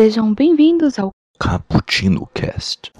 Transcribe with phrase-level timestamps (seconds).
[0.00, 2.92] Sejam bem-vindos ao Cappuccino Cast.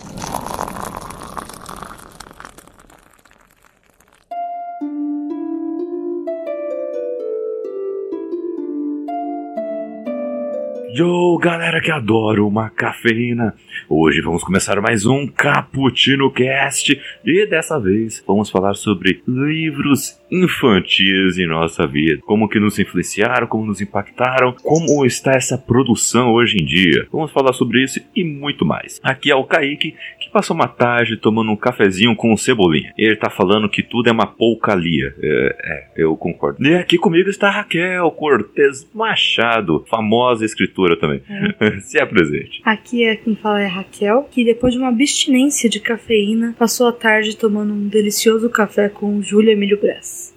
[10.93, 13.55] Yo, galera que adora uma cafeína.
[13.89, 21.39] Hoje vamos começar mais um Cappuccino Cast e dessa vez vamos falar sobre livros infantis
[21.39, 26.57] em nossa vida, como que nos influenciaram, como nos impactaram, como está essa produção hoje
[26.61, 27.07] em dia.
[27.11, 29.01] Vamos falar sobre isso e muito mais.
[29.03, 32.93] Aqui é o Kaique, que passou uma tarde tomando um cafezinho com cebolinha.
[32.97, 35.15] Ele tá falando que tudo é uma poucalia.
[35.21, 36.65] É, é, eu concordo.
[36.67, 41.23] E aqui comigo está Raquel Cortez Machado, famosa escritora também.
[41.81, 42.61] Se apresente.
[42.65, 46.87] Aqui é quem fala é a Raquel, que depois de uma abstinência de cafeína, passou
[46.89, 49.79] a tarde tomando um delicioso café com Júlia Emílio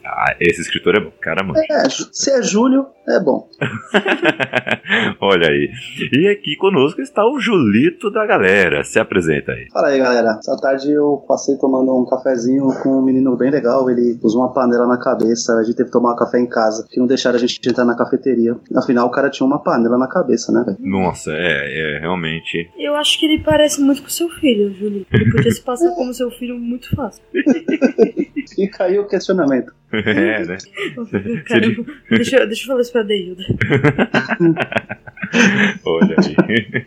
[0.05, 1.11] Ah, esse escritor é bom.
[1.21, 1.53] Caramba.
[1.69, 3.47] É, Ju- se é Júlio, é bom.
[5.21, 5.69] Olha aí.
[6.11, 8.83] E aqui conosco está o Julito da galera.
[8.83, 9.67] Se apresenta aí.
[9.71, 10.37] Fala aí, galera.
[10.39, 13.89] Essa tarde eu passei tomando um cafezinho com um menino bem legal.
[13.89, 15.53] Ele usou uma panela na cabeça.
[15.55, 17.85] A gente teve que tomar um café em casa, que não deixaram a gente entrar
[17.85, 18.55] na cafeteria.
[18.75, 20.77] Afinal, o cara tinha uma panela na cabeça, né, velho?
[20.79, 22.69] Nossa, é, é realmente.
[22.77, 25.05] Eu acho que ele parece muito com seu filho, Júlia.
[25.11, 27.23] Ele podia se passar como seu filho muito fácil.
[28.55, 29.70] Fica aí o questionamento.
[29.93, 30.57] É, né?
[31.45, 33.43] Caramba, deixa, eu- deixa eu falar isso pra Deilda.
[35.85, 36.85] Olha aí.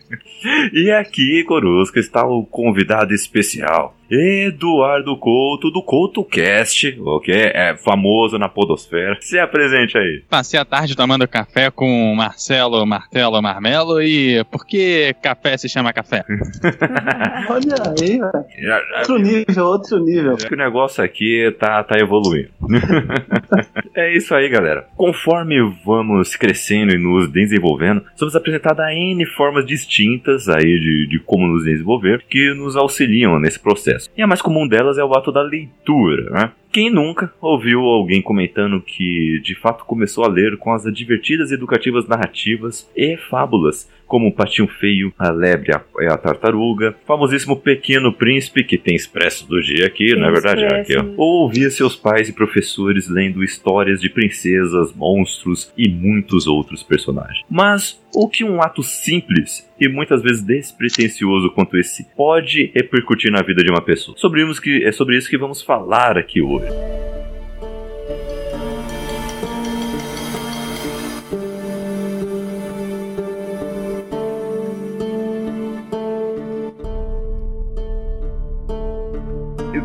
[0.72, 7.34] E aqui conosco está o convidado especial, Eduardo Couto, do CoutoCast, ok?
[7.34, 9.16] É famoso na Podosfera.
[9.20, 10.22] Se apresente aí.
[10.30, 15.92] Passei a tarde tomando café com Marcelo, Martelo, Marmelo e por que café se chama
[15.92, 16.24] café?
[17.50, 18.84] Olha aí, velho.
[18.98, 20.34] Outro nível, outro nível.
[20.34, 22.50] Acho que o negócio aqui tá, tá evoluindo.
[23.96, 24.86] é isso aí, galera.
[24.96, 31.18] Conforme vamos crescendo e nos desenvolvendo, somos apresentados a N formas distintas aí de, de
[31.18, 34.03] como nos desenvolver que nos auxiliam nesse processo.
[34.16, 36.52] E a mais comum delas é o ato da leitura, né?
[36.74, 41.54] Quem nunca ouviu alguém comentando que de fato começou a ler com as divertidas e
[41.54, 45.70] educativas narrativas e fábulas, como o Patinho Feio, a Lebre
[46.00, 50.32] e a Tartaruga, famosíssimo Pequeno Príncipe, que tem expresso do dia aqui, Tem não é
[50.32, 50.64] verdade.
[50.64, 51.14] Raquel?
[51.16, 57.44] Ou ouvia seus pais e professores lendo histórias de princesas, monstros e muitos outros personagens.
[57.48, 63.42] Mas o que um ato simples e muitas vezes despretensioso quanto esse pode repercutir na
[63.42, 64.16] vida de uma pessoa?
[64.16, 66.63] Sobre isso que, é sobre isso que vamos falar aqui hoje.
[66.66, 67.03] Eu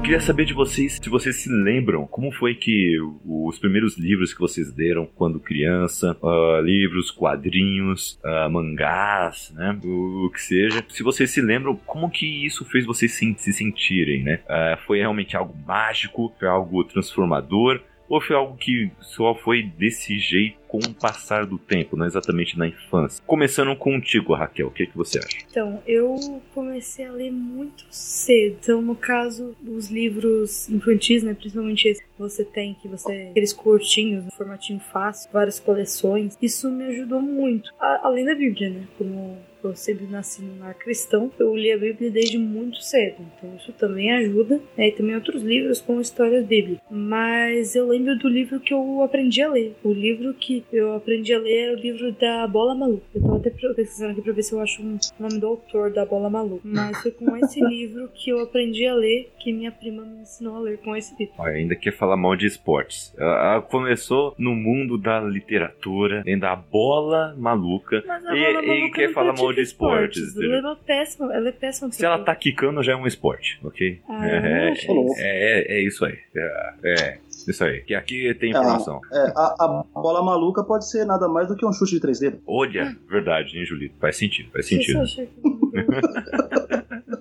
[0.09, 4.40] queria saber de vocês se vocês se lembram como foi que os primeiros livros que
[4.40, 10.84] vocês leram quando criança, ah, livros, quadrinhos, ah, mangás, né, o, que seja.
[10.90, 14.40] Se vocês se lembram como que isso fez vocês se, se sentirem, né?
[14.50, 16.34] Ah, foi realmente algo mágico?
[16.40, 17.80] Foi algo transformador?
[18.09, 22.57] Ou foi algo que só foi desse jeito com o passar do tempo, não exatamente
[22.57, 23.22] na infância?
[23.25, 25.38] Começando contigo, Raquel, o que, que você acha?
[25.50, 28.56] Então, eu comecei a ler muito cedo.
[28.62, 33.52] Então, no caso dos livros infantis, né, principalmente esse que você tem, que você aqueles
[33.52, 37.74] curtinhos, no formatinho fácil, várias coleções, isso me ajudou muito.
[37.80, 41.78] A- além da Bíblia, né, como eu sempre nasci num lar cristão, eu li a
[41.78, 43.18] Bíblia desde muito cedo.
[43.38, 44.62] Então, isso também ajuda.
[44.78, 46.81] né, E também outros livros com histórias bíblicas.
[46.90, 49.75] Mas eu lembro do livro que eu aprendi a ler.
[49.84, 53.03] O livro que eu aprendi a ler o livro da Bola Maluca.
[53.16, 55.92] Eu tava até pesquisando aqui pra ver se eu acho um- o nome do autor
[55.92, 56.62] da Bola Maluca.
[56.64, 60.56] Mas foi com esse livro que eu aprendi a ler, que minha prima me ensinou
[60.56, 61.34] a ler com esse livro.
[61.38, 63.14] Olha, ainda quer falar mal de esportes.
[63.18, 68.03] Ela ela começou no mundo da literatura, lendo a bola maluca.
[68.08, 70.53] Mas a E- Bola e Maluca quer não falar mal de pratica esportes, entendeu?
[70.59, 71.92] Ela é péssima, ela é péssima.
[71.92, 74.00] Se ela tá quicando, já é um esporte, ok?
[74.08, 74.74] Ah, é, é,
[75.19, 76.18] é, é isso aí.
[76.36, 77.81] É, é isso aí.
[77.81, 78.59] Que aqui tem Ah.
[78.59, 79.00] informação.
[79.11, 82.19] É, a, a bola maluca pode ser nada mais do que um chute de três
[82.19, 82.39] dedos.
[82.47, 83.95] Olha, verdade, hein, Julito?
[84.00, 85.03] Faz sentido, faz Você sentido.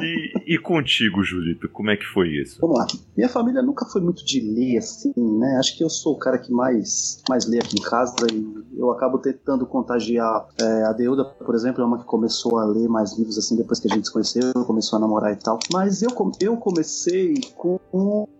[0.00, 2.58] E, e contigo, Julito, como é que foi isso?
[2.60, 2.86] Vamos lá.
[3.16, 5.56] Minha família nunca foi muito de ler, assim, né?
[5.58, 8.90] Acho que eu sou o cara que mais, mais lê aqui em casa e eu
[8.90, 10.46] acabo tentando contagiar.
[10.60, 13.80] É, a Deuda, por exemplo, é uma que começou a ler mais livros, assim, depois
[13.80, 15.58] que a gente se conheceu, começou a namorar e tal.
[15.72, 16.10] Mas eu,
[16.40, 17.78] eu comecei com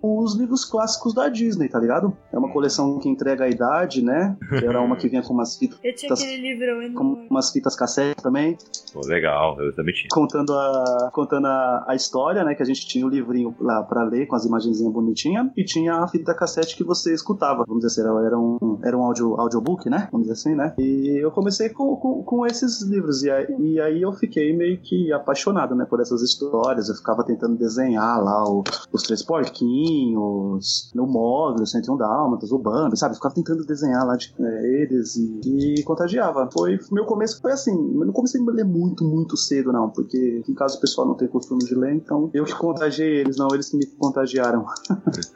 [0.03, 2.17] os livros clássicos da Disney, tá ligado?
[2.33, 4.37] É uma coleção que entrega a idade, né?
[4.49, 7.75] Que era uma que vinha com umas fitas, Eu tinha aquele livrão com umas fitas
[7.75, 8.57] cassete também.
[8.93, 10.09] Pô, legal, eu também tinha.
[10.11, 11.46] contando a, contando
[11.87, 12.55] a, história, né?
[12.55, 15.95] Que a gente tinha o livrinho lá pra ler com as imagenzinhas bonitinhas e tinha
[15.95, 17.65] a fita cassete que você escutava.
[17.67, 20.09] Vamos dizer assim, era um, era um audio, audiobook, né?
[20.11, 20.75] Vamos dizer assim, né?
[20.79, 24.79] E eu comecei com, com, com esses livros, e aí, e aí, eu fiquei meio
[24.81, 26.89] que apaixonado, né, por essas histórias.
[26.89, 28.63] Eu ficava tentando desenhar lá o,
[28.93, 33.13] os Três Porquinhos, o Mogli, o 101 Dálmatas, o Bambi, sabe?
[33.13, 35.41] Eu ficava tentando desenhar lá de, é, eles e,
[35.79, 36.49] e, contagiava.
[36.53, 40.43] Foi, meu começo foi assim, eu não comecei a ler muito, muito cedo, não, porque
[40.47, 43.49] em casa o pessoal não tem costume de ler, então eu que contagiei eles, não
[43.53, 44.65] eles que me contagiaram.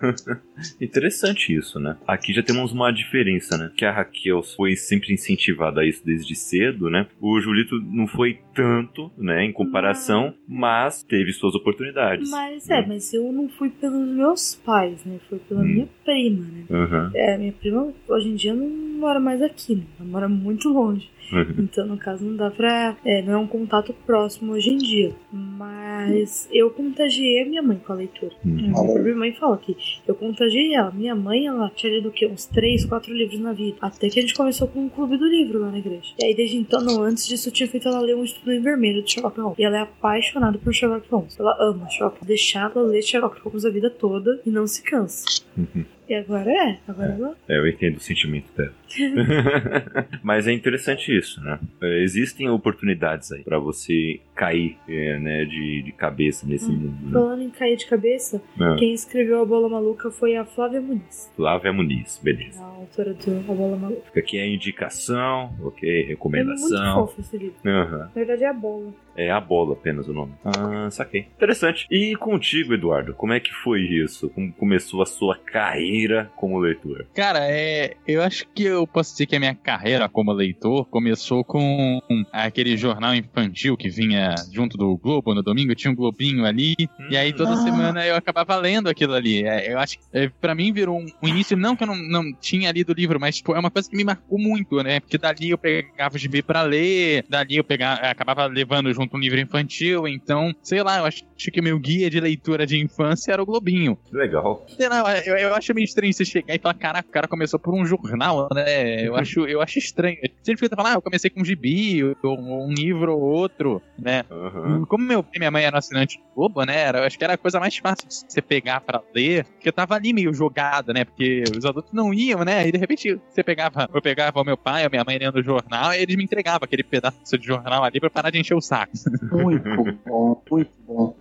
[0.81, 1.97] Interessante isso, né?
[2.06, 3.70] Aqui já temos uma diferença, né?
[3.76, 7.06] Que a Raquel foi sempre incentivada a isso desde cedo, né?
[7.20, 12.31] O Julito não foi tanto, né, em comparação, mas teve suas oportunidades.
[12.31, 15.19] Mas é, mas eu não fui pelos meus pais, né?
[15.29, 15.65] Foi pela hum.
[15.65, 16.65] minha prima, né?
[16.69, 17.11] Uhum.
[17.15, 19.85] É, minha prima hoje em dia não mora mais aqui, né?
[19.99, 21.09] Ela mora muito longe.
[21.33, 21.55] Uhum.
[21.59, 22.97] Então, no caso, não dá pra.
[23.05, 25.12] É, não é um contato próximo hoje em dia.
[25.33, 28.33] Mas eu contagiei a minha mãe com a leitura.
[28.45, 28.53] Uhum.
[28.53, 29.77] Minha própria mãe fala que
[30.07, 30.91] eu contagiei ela.
[30.91, 32.27] Minha mãe, ela tinha lido o quê?
[32.27, 33.77] Uns 3, 4 livros na vida.
[33.81, 36.12] Até que a gente começou com um clube do livro lá na igreja.
[36.19, 38.61] E aí, desde então, não, antes disso, eu tinha feito ela ler um estudo em
[38.61, 39.58] vermelho de Sherlock Holmes.
[39.58, 41.38] E ela é apaixonada por Sherlock Holmes.
[41.38, 42.25] Ela ama Sherlock.
[42.25, 45.25] Deixar ela ler Sherlock Holmes a vida toda e não se cansa.
[45.56, 45.85] Uhum.
[46.11, 47.15] E agora é, agora é.
[47.15, 47.37] ela.
[47.49, 48.75] É, eu entendo o sentimento dela.
[50.25, 51.57] Mas é interessante isso, né?
[51.81, 56.75] É, existem oportunidades aí para você cair é, né, de, de cabeça nesse hum.
[56.75, 57.07] mundo.
[57.07, 57.12] Né?
[57.12, 58.77] Falando em cair de cabeça, é.
[58.77, 61.31] quem escreveu A Bola Maluca foi a Flávia Muniz.
[61.37, 62.61] Flávia Muniz, beleza.
[62.61, 64.03] A autora do A Bola Maluca.
[64.07, 66.77] Fica aqui a indicação, ok, recomendação.
[66.77, 67.57] É muito fofo esse livro.
[67.65, 67.99] Uhum.
[67.99, 68.93] Na verdade é a bola.
[69.17, 70.33] É a bola apenas o nome.
[70.45, 71.27] Ah, saquei.
[71.37, 71.87] Interessante.
[71.91, 74.29] E contigo, Eduardo, como é que foi isso?
[74.31, 77.07] Como começou a sua carreira como leitor?
[77.15, 81.45] Cara, é, eu acho que eu posso dizer que a minha carreira como leitor começou
[81.45, 82.01] com
[82.33, 87.09] aquele jornal infantil que vinha junto do Globo no domingo, tinha um globinho ali, hum.
[87.11, 87.57] e aí toda ah.
[87.57, 89.45] semana eu acabava lendo aquilo ali.
[89.45, 91.97] É, eu acho que é, pra mim virou um, um, início, não que eu não,
[91.97, 95.01] não tinha lido o livro, mas tipo, é uma coisa que me marcou muito, né?
[95.01, 99.20] Porque dali eu pegava o gibi pra ler, dali eu pegava, acabava levando junto um
[99.20, 103.43] livro infantil, então, sei lá, eu acho que meu guia de leitura de infância era
[103.43, 103.99] o Globinho.
[104.12, 104.67] Legal.
[104.69, 107.58] Sei lá, eu, eu acho meio estranho você chegar e falar, caraca, o cara começou
[107.58, 109.06] por um jornal, né?
[109.06, 110.19] Eu acho, eu acho estranho.
[110.43, 114.25] Sempre fica falando, ah, eu comecei com um gibi, ou, um livro ou outro, né?
[114.31, 114.85] Uhum.
[114.85, 116.76] Como meu pai e minha mãe eram assinantes do Globo, né?
[116.76, 119.69] Era, eu acho que era a coisa mais fácil de você pegar pra ler, porque
[119.69, 121.05] eu tava ali meio jogado, né?
[121.05, 122.69] Porque os adultos não iam, né?
[122.69, 125.43] E de repente você pegava, eu pegava o meu pai, a minha mãe lendo o
[125.43, 128.61] jornal, e eles me entregavam aquele pedaço de jornal ali pra parar de encher o
[128.61, 128.90] saco.
[129.33, 131.17] Muito bom, muito bom.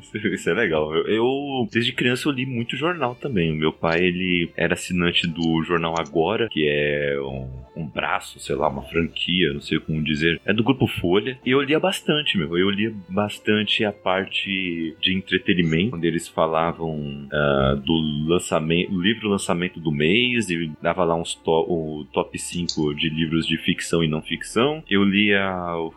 [0.00, 0.94] Isso, isso, é legal.
[0.94, 3.52] Eu, eu, desde criança, eu li muito jornal também.
[3.52, 8.68] Meu pai, ele era assinante do jornal Agora, que é um, um braço, sei lá,
[8.68, 10.40] uma franquia, não sei como dizer.
[10.44, 11.38] É do Grupo Folha.
[11.44, 12.56] E eu lia bastante, meu.
[12.56, 19.28] Eu lia bastante a parte de entretenimento, onde eles falavam uh, do lançamento, o livro
[19.28, 24.02] lançamento do mês, e dava lá uns to o top 5 de livros de ficção
[24.02, 24.82] e não ficção.
[24.88, 25.52] Eu lia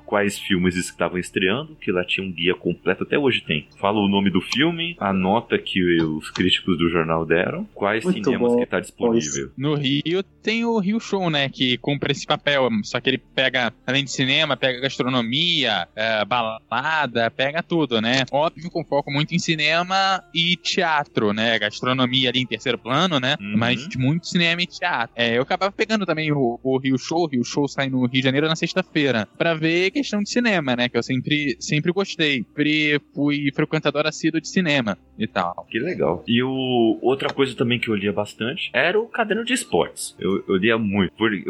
[0.05, 4.07] quais filmes estavam estreando, que lá tinha um guia completo, até hoje tem fala o
[4.07, 8.59] nome do filme, a nota que os críticos do jornal deram, quais Muito cinemas bom.
[8.59, 9.51] que tá disponível.
[9.57, 13.73] No Rio tem o Rio Show, né, que cumpre esse papel, só que ele pega,
[13.85, 18.23] além de cinema, pega gastronomia, é, balada, pega tudo, né?
[18.31, 21.57] Óbvio com foco muito em cinema e teatro, né?
[21.59, 23.35] Gastronomia ali em terceiro plano, né?
[23.39, 23.57] Uhum.
[23.57, 25.13] Mas muito cinema e teatro.
[25.15, 28.09] É, eu acabava pegando também o, o Rio Show, o Rio Show sai no Rio
[28.09, 30.89] de Janeiro na sexta-feira, para ver questão de cinema, né?
[30.89, 32.43] Que eu sempre, sempre gostei.
[32.43, 35.65] Sempre fui frequentador assíduo de cinema e tal.
[35.69, 36.23] Que legal.
[36.27, 40.15] E o, outra coisa também que eu lia bastante era o caderno de esportes.
[40.19, 41.13] Eu, eu lia muito.
[41.17, 41.49] Porque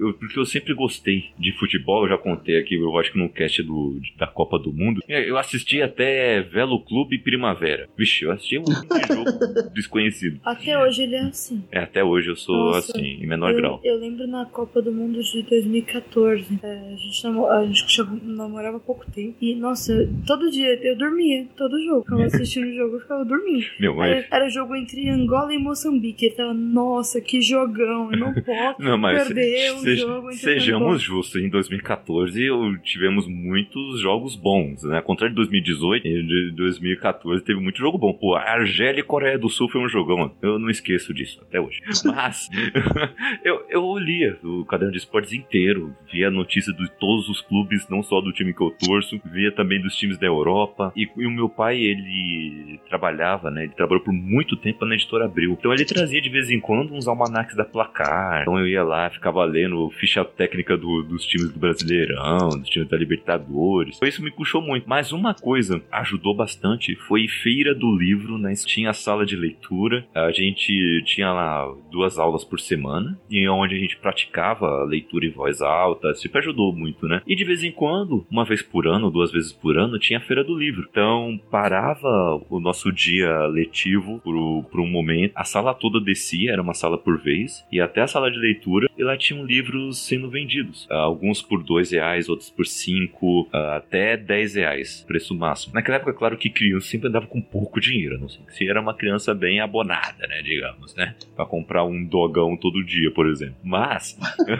[0.00, 2.04] eu, eu, porque eu sempre gostei de futebol.
[2.04, 5.00] Eu já contei aqui, eu acho que no cast do, da Copa do Mundo.
[5.08, 7.88] Eu assisti até Velo Clube Primavera.
[7.96, 9.24] Vixe, eu assisti um jogo
[9.74, 10.40] desconhecido.
[10.44, 11.64] Até hoje ele é assim.
[11.70, 13.80] É, até hoje eu sou Nossa, assim, em menor eu, grau.
[13.84, 16.60] Eu lembro na Copa do Mundo de 2014.
[16.62, 19.36] É, a gente, namor, a gente namorava há pouco tempo.
[19.40, 22.02] E, nossa, todo dia eu dormia todo jogo.
[22.02, 23.66] Ficava assistindo o jogo, eu ficava dormindo.
[23.78, 24.10] Meu, mas...
[24.10, 26.26] era, era jogo entre Angola e Moçambique.
[26.26, 31.02] Ele tava, nossa, que jogão, eu não posso não, mas perder um jogo entre Sejamos
[31.02, 32.48] justos, em 2014
[32.82, 34.98] tivemos muitos jogos bons, né?
[34.98, 38.12] Ao contrário de 2018, em 2014 teve muito jogo bom.
[38.12, 41.80] Pô, Argélia e Coreia do Sul foi um jogão, eu não esqueço disso até hoje.
[42.04, 42.48] Mas
[43.44, 48.02] eu, eu lia o caderno de esportes inteiro, via notícias de todos os clubes, não
[48.02, 51.30] só do time que eu torço, via também dos times da Europa, e, e, o
[51.30, 53.64] meu pai, ele trabalhava, né?
[53.64, 55.56] Ele trabalhou por muito tempo na editora Abril.
[55.58, 58.42] Então ele trazia de vez em quando uns almanacs da placar.
[58.42, 62.68] Então eu ia lá lá, ficava lendo ficha técnica do, dos times do Brasileirão, dos
[62.68, 63.98] times da Libertadores.
[64.02, 64.88] Isso me puxou muito.
[64.88, 68.52] Mas uma coisa ajudou bastante foi feira do livro, né?
[68.64, 73.78] Tinha sala de leitura, a gente tinha lá duas aulas por semana, e onde a
[73.78, 77.22] gente praticava a leitura em voz alta, isso ajudou muito, né?
[77.26, 80.22] E de vez em quando, uma vez por ano, duas vezes por ano, tinha a
[80.22, 80.86] feira do livro.
[80.90, 86.62] Então parava o nosso dia letivo por, por um momento, a sala toda descia, era
[86.62, 90.28] uma sala por vez, e até a sala de leitura, e lá tinham livros sendo
[90.28, 90.86] vendidos.
[90.90, 95.74] Alguns por dois reais, outros por cinco, até dez reais, preço máximo.
[95.74, 98.94] Naquela época, claro que criança sempre andava com pouco dinheiro, não sei se era uma
[98.94, 103.56] criança bem abonada, né, digamos, né, para comprar um dogão todo dia, por exemplo.
[103.62, 104.18] Mas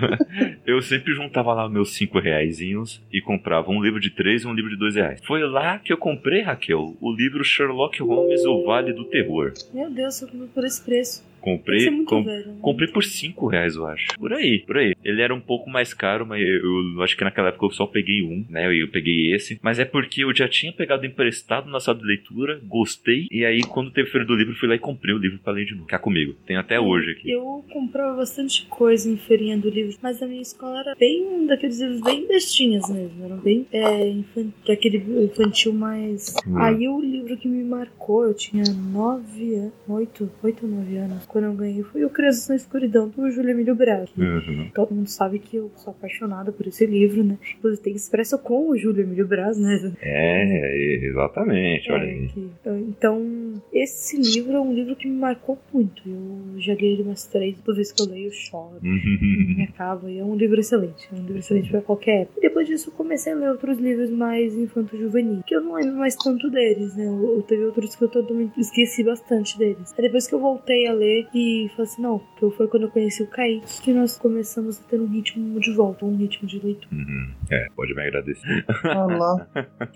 [0.67, 4.55] eu sempre juntava lá meus cinco reaisinhos e comprava um livro de três e um
[4.55, 5.21] livro de dois reais.
[5.25, 9.53] Foi lá que eu comprei, Raquel, o livro Sherlock Holmes, O Vale do Terror.
[9.73, 11.32] Meu Deus, eu comprei por esse preço.
[11.43, 12.59] Comprei, com, velho, né?
[12.63, 14.17] comprei por 5 reais, eu acho.
[14.17, 14.95] Por aí, por aí.
[15.05, 17.85] Ele era um pouco mais caro, mas eu, eu, acho que naquela época eu só
[17.85, 18.67] peguei um, né?
[18.67, 19.59] Eu, eu peguei esse.
[19.61, 23.27] Mas é porque eu já tinha pegado emprestado na sala de leitura, gostei.
[23.31, 25.65] E aí, quando teve feira do livro, fui lá e comprei o livro pra ler
[25.65, 25.89] de novo.
[25.89, 26.35] Cá comigo.
[26.47, 27.31] Tem até hoje aqui.
[27.31, 31.81] Eu comprava bastante coisa em feirinha do livro, mas a minha escola era bem daqueles
[31.81, 33.25] livros bem bestinhas mesmo.
[33.25, 36.37] Eram bem é, infan daquele infantil mais.
[36.47, 36.59] Hum.
[36.59, 41.27] Aí o livro que me marcou, eu tinha 9 anos, 8, 8 ou 9 anos,
[41.33, 44.07] quando eu ganhei, foi o Crianças na Escuridão, do Júlio Emílio Braga.
[44.17, 44.71] Uhum.
[44.75, 47.39] Todo mundo sabe que eu sou apaixonada por esse livro, né?
[47.59, 49.93] Inclusive tem expresso com o Júlio Emílio Braz, né?
[50.03, 52.29] É, exatamente, olha É, aí.
[52.29, 52.51] que-
[52.89, 56.03] então, esse livro é um livro que me marcou muito.
[56.07, 58.77] Eu já li ele umas três, toda vez que eu leio, eu choro.
[58.83, 61.09] Me acaba, e é um livro excelente.
[61.13, 62.39] É um livro excelente pra qualquer época.
[62.39, 65.97] E depois disso, eu comecei a ler outros livros mais infanto-juvenil, que eu não lembro
[65.97, 67.07] mais tanto deles, né?
[67.07, 69.93] Eu, eu teve outros que eu totalmente esqueci bastante deles.
[69.97, 72.91] Aí depois que eu voltei a ler e falei assim, não, que foi quando eu
[72.91, 76.59] conheci o Kaique que nós começamos a ter um ritmo de volta, um ritmo de
[76.59, 76.89] leitura.
[76.93, 77.33] Uhum.
[77.51, 78.65] É, pode me agradecer.
[78.85, 79.47] Olha lá,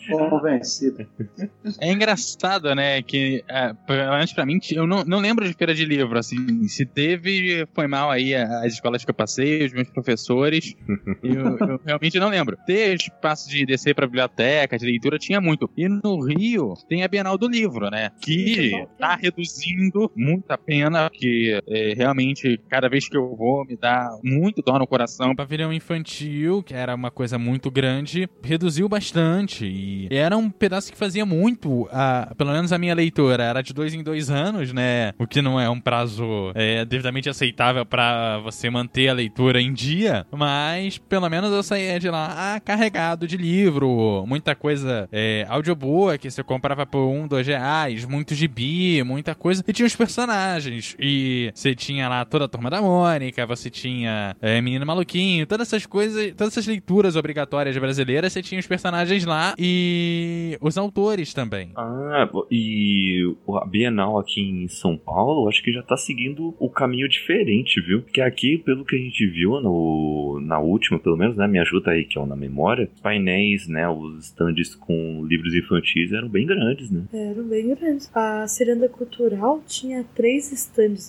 [0.09, 1.07] convencido.
[1.81, 5.75] É engraçado, né, que, é, pelo menos pra mim, eu não, não lembro de feira
[5.75, 9.91] de livro, assim, se teve, foi mal aí as escolas que eu passei, os meus
[9.91, 10.75] professores,
[11.23, 12.57] eu, eu realmente não lembro.
[12.67, 15.71] Ter espaço de descer pra biblioteca, de leitura, tinha muito.
[15.77, 21.11] E no Rio, tem a Bienal do Livro, né, que tá reduzindo muito a pena,
[21.17, 25.31] porque é, realmente, cada vez que eu vou, me dá muito dó no coração.
[25.31, 29.67] O pavilhão infantil, que era uma coisa muito grande, reduziu bastante.
[29.67, 33.43] E era um pedaço que fazia muito, a, pelo menos a minha leitura.
[33.43, 35.13] Era de dois em dois anos, né?
[35.19, 39.73] O que não é um prazo é, devidamente aceitável pra você manter a leitura em
[39.73, 40.27] dia.
[40.31, 46.19] Mas pelo menos eu saía de lá ah, carregado de livro, muita coisa é, audiobook
[46.19, 49.65] que você comprava por um, dois reais, muito gibi, muita coisa.
[49.67, 50.95] E tinha os personagens.
[51.09, 55.69] E você tinha lá toda a turma da Mônica, você tinha é, Menino Maluquinho, todas
[55.69, 61.33] essas coisas, todas essas leituras obrigatórias brasileiras, você tinha os personagens lá e os autores
[61.33, 61.71] também.
[61.77, 67.09] Ah, e a Bienal aqui em São Paulo, acho que já tá seguindo o caminho
[67.09, 68.03] diferente, viu?
[68.03, 71.47] Porque aqui, pelo que a gente viu no, na última, pelo menos, né?
[71.47, 73.89] Me ajuda aí, que é na memória, os painéis, né?
[73.89, 77.05] Os stands com livros infantis eram bem grandes, né?
[77.13, 78.11] Eram bem grandes.
[78.13, 80.51] A Ciranda Cultural tinha três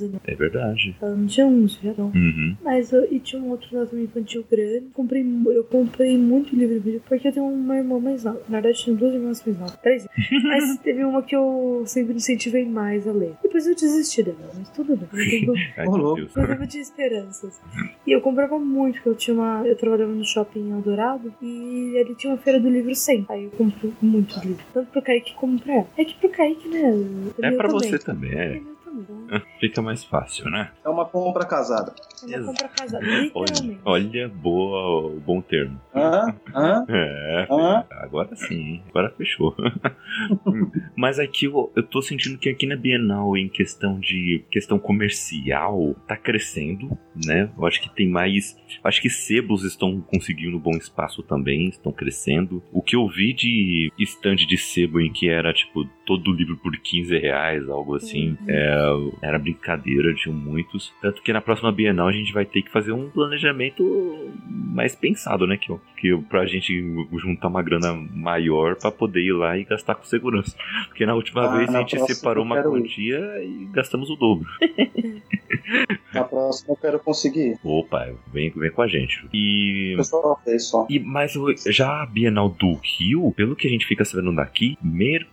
[0.01, 0.19] né?
[0.25, 0.95] É verdade.
[1.01, 2.07] Ela não tinha uns, já não.
[2.07, 2.55] Uhum.
[2.63, 4.87] Mas eu, e tinha um outro lá também infantil grande.
[4.93, 8.39] Comprei, eu comprei muito livro infantil, porque eu tenho uma irmã mais nova.
[8.47, 9.77] Na verdade, tinha duas irmãs mais novas.
[9.77, 10.07] Três.
[10.43, 13.33] Mas teve uma que eu sempre incentivei mais a ler.
[13.41, 15.45] Depois eu desisti dela, mas tudo bem.
[15.45, 15.53] Eu tenho,
[16.61, 17.59] eu tinha esperanças.
[18.05, 19.65] E eu comprava muito, porque eu tinha uma.
[19.65, 23.33] Eu trabalhava no shopping Eldorado e ali tinha uma feira do livro sempre.
[23.33, 24.63] Aí eu comprei muito livro.
[24.73, 25.87] Tanto pro Kaique como pra ela.
[25.97, 26.81] É que pro Kaique, né?
[27.41, 27.91] É pra também.
[27.91, 28.61] você também, é.
[29.05, 29.41] Também.
[29.59, 30.71] Fica mais fácil, né?
[30.83, 31.93] É uma compra casada.
[32.27, 35.79] É uma compra casada, Olha, olha boa, bom termo.
[36.89, 37.47] É,
[37.91, 39.55] agora sim, agora fechou.
[40.95, 45.95] Mas aqui eu, eu tô sentindo que aqui na Bienal, em questão de questão comercial,
[46.07, 47.49] tá crescendo, né?
[47.55, 48.57] Eu acho que tem mais.
[48.83, 52.63] Acho que sebos estão conseguindo bom espaço também, estão crescendo.
[52.71, 56.71] O que eu vi de stand de sebo em que era tipo todo livro por
[56.75, 58.77] 15 reais, algo assim, é,
[59.21, 60.93] era brincadeira, tinham muitos.
[61.01, 63.83] Tanto que na próxima Bienal a gente vai ter que fazer um planejamento
[64.49, 65.57] mais pensado, né?
[65.57, 66.73] Que, que pra gente
[67.17, 70.55] juntar uma grana maior pra poder ir lá e gastar com segurança.
[70.87, 72.81] Porque na última Ah, vez a na gente próxima separou uma quero ir.
[72.81, 74.47] quantia e gastamos o dobro.
[76.13, 77.59] Na próxima eu quero conseguir.
[77.63, 79.27] Opa, vem, vem com a gente.
[79.33, 79.95] E.
[79.97, 80.85] Eu só fez só.
[80.89, 81.33] E, mas
[81.67, 84.77] já a Bienal do Rio, pelo que a gente fica sabendo daqui,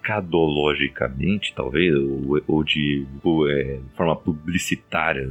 [0.03, 5.31] pedagogicamente, talvez, ou, ou de ou, é, forma publicitária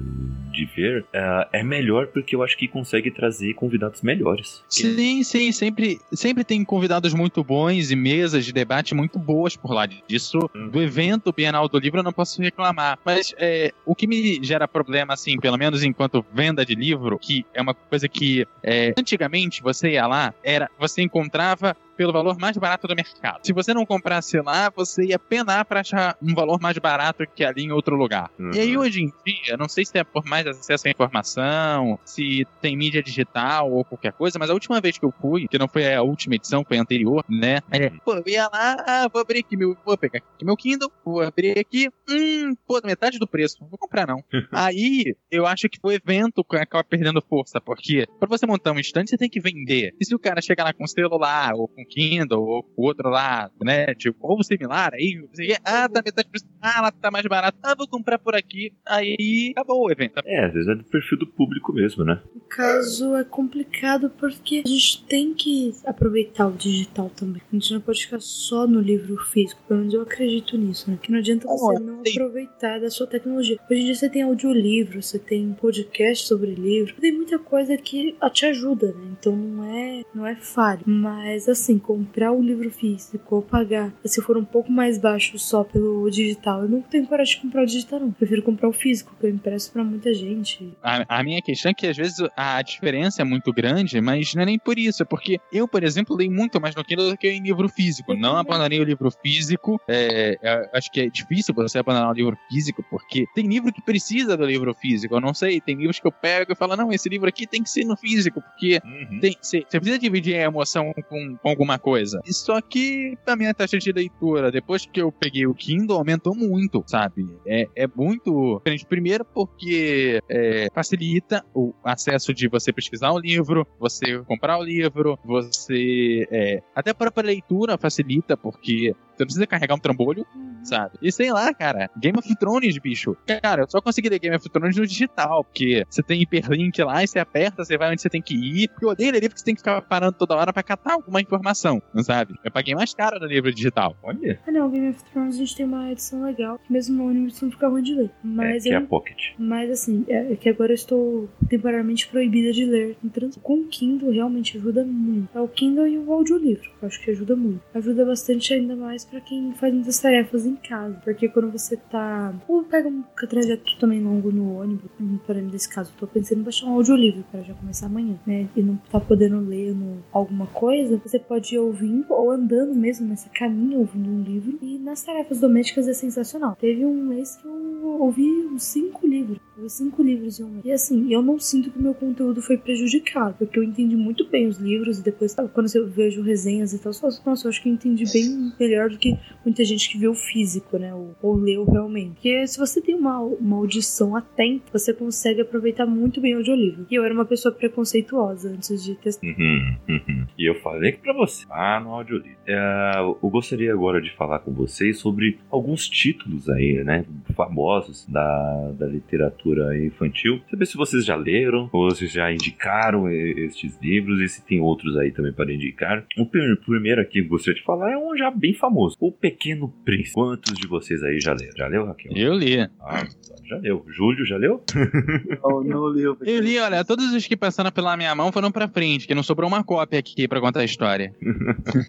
[0.52, 4.64] de ver, é, é melhor porque eu acho que consegue trazer convidados melhores.
[4.70, 9.74] Sim, sim, sempre, sempre tem convidados muito bons e mesas de debate muito boas por
[9.74, 9.86] lá.
[9.86, 10.70] Disso, Hum.
[10.70, 12.98] do evento Bienal do Livro, eu não posso reclamar.
[13.04, 17.46] Mas é, o que me gera problema, assim, pelo menos enquanto venda de livro, que
[17.54, 22.58] é uma coisa que é, antigamente você ia lá, era você encontrava pelo valor mais
[22.58, 23.40] barato do mercado.
[23.44, 27.44] Se você não comprasse lá, você ia penar para achar um valor mais barato que
[27.44, 28.32] ali em outro lugar.
[28.40, 28.52] Uhum.
[28.54, 32.46] E aí hoje em dia, não sei se é por mais acesso à informação, se
[32.62, 35.68] tem mídia digital ou qualquer coisa, mas a última vez que eu fui, que não
[35.68, 37.60] foi a última edição, foi a anterior, né?
[37.72, 40.92] É, pô, eu ia lá, ah, vou abrir aqui meu, vou pegar aqui meu Kindle,
[41.06, 44.24] vou abrir aqui, hum, pô, metade do preço, não vou comprar não.
[44.52, 49.06] aí eu acho que o evento acaba perdendo força, porque para você montar um stand
[49.08, 49.96] você tem que vender.
[50.00, 53.50] E se o cara chegar lá com celular ou com Kindle ou com outro lá,
[53.62, 57.58] né, tipo, ou similar, aí você, ah, tá metade preço, ah, lá tá mais barato,
[57.64, 60.22] ah, vou comprar por aqui, aí acabou o evento.
[60.26, 62.22] É, às vezes é do perfil do público mesmo, né?
[62.34, 67.42] No caso, é complicado porque a gente tem que aproveitar o digital também.
[67.52, 69.62] A gente não pode ficar só no livro físico.
[69.68, 70.98] Pelo menos eu acredito nisso, né?
[71.02, 73.60] Que não adianta você não aproveitar da sua tecnologia.
[73.70, 78.16] Hoje em dia você tem audiolivro, você tem podcast sobre livro, tem muita coisa que
[78.32, 79.16] te ajuda, né?
[79.20, 80.82] Então não é, não é falho.
[80.86, 85.64] Mas assim, comprar o livro físico ou pagar, se for um pouco mais baixo só
[85.64, 88.12] pelo digital, eu não tenho coragem de comprar o digital, não.
[88.12, 90.74] Prefiro comprar o físico, que eu impresso pra muita gente.
[90.82, 94.44] A, a minha questão é que às vezes a diferença é muito grande, mas não
[94.44, 95.04] é nem por isso.
[95.04, 98.14] É porque eu, por exemplo, leio muito mais no Kindle do que em livro físico.
[98.14, 99.80] Não abandonei o livro físico.
[99.88, 103.82] É, é, acho que é difícil você abandonar o livro físico, porque tem livro que
[103.82, 105.16] precisa do livro físico.
[105.16, 107.64] Eu não sei, tem livros que eu pego e falo, não, esse livro aqui tem
[107.64, 109.20] que ser no físico, porque Uhum.
[109.42, 112.22] você precisa dividir a emoção com, com alguma coisa.
[112.26, 116.84] Só que a minha taxa de leitura, depois que eu peguei o Kindle, aumentou muito,
[116.86, 117.26] sabe?
[117.48, 118.86] É, é muito diferente.
[118.86, 125.18] Primeiro porque é, facilita o acesso de você pesquisar o livro, você comprar o livro,
[125.24, 126.28] você...
[126.30, 130.26] é, até a própria leitura facilita, porque você não precisa carregar um trambolho,
[130.64, 130.98] sabe?
[131.02, 133.16] E sei lá, cara, Game of Thrones, bicho.
[133.42, 137.04] Cara, eu só consegui ler Game of Thrones no digital, porque você tem hiperlink lá
[137.04, 138.68] e você aperta, você vai onde você tem que ir.
[138.70, 140.94] Porque eu odeio ler livro que você tem que ficar parando toda hora pra catar
[140.94, 142.34] alguma informação, sabe?
[142.44, 143.96] Eu paguei mais caro no livro digital.
[144.04, 147.10] Olha, Ah não, Game of Thrones a gente tem uma edição legal, que mesmo no
[147.10, 148.06] ônibus não fica ruim de ler.
[148.06, 149.18] é, Mas que é a Pocket.
[149.38, 153.38] Mas assim, é é que agora eu estou temporariamente proibida de ler trans.
[153.42, 155.30] Com o Kindle realmente ajuda muito.
[155.36, 157.62] É o Kindle e o audiolivro, que eu acho que ajuda muito.
[157.74, 160.98] Ajuda bastante ainda mais pra quem faz muitas tarefas em casa.
[161.04, 162.34] Porque quando você tá.
[162.48, 166.08] Ou pega um trajeto também longo no ônibus, hum, por exemplo, nesse caso, eu tô
[166.08, 168.48] pensando em baixar um audiolivro para já começar amanhã, né?
[168.56, 169.76] E não tá podendo ler
[170.12, 174.58] alguma coisa, você pode ir ouvindo ou andando mesmo nesse caminho ouvindo um livro.
[174.62, 176.56] E nas tarefas domésticas é sensacional.
[176.56, 179.40] Teve um mês que eu ouvi uns cinco livros.
[179.56, 180.62] Ouvi cinco livros em um.
[180.64, 184.28] E assim, eu não sinto que o meu conteúdo foi prejudicado, porque eu entendi muito
[184.28, 187.46] bem os livros e depois, sabe, quando eu vejo resenhas e tal, eu falo, nossa,
[187.46, 190.78] eu acho que eu entendi bem melhor do que muita gente que vê o físico,
[190.78, 190.94] né?
[190.94, 192.14] Ou, ou leu realmente.
[192.14, 196.88] Porque se você tem uma, uma audição atenta, você consegue aproveitar muito bem o audiolivro.
[196.90, 199.28] E eu era uma pessoa preconceituosa antes de testar.
[199.28, 200.26] Uhum, uhum.
[200.38, 202.38] E eu falei pra você, ah, no audiolivro.
[202.48, 208.72] É, eu gostaria agora de falar com vocês sobre alguns títulos aí, né, famosos da,
[208.72, 209.43] da literatura
[209.86, 210.40] infantil.
[210.50, 214.96] Saber se vocês já leram, ou se já indicaram estes livros, e se tem outros
[214.98, 216.06] aí também para indicar.
[216.18, 219.12] O prim- primeiro aqui que eu gostaria de falar é um já bem famoso, O
[219.12, 220.14] Pequeno Príncipe.
[220.14, 221.54] Quantos de vocês aí já leram?
[221.58, 222.12] Já leu, Raquel?
[222.16, 222.60] Eu li.
[222.82, 223.06] Ah,
[223.46, 223.86] já leu.
[223.88, 224.62] Júlio, já leu?
[225.44, 228.68] Não, não li Eu li, olha, todos os que passaram pela minha mão foram pra
[228.68, 231.14] frente, que não sobrou uma cópia aqui pra contar a história.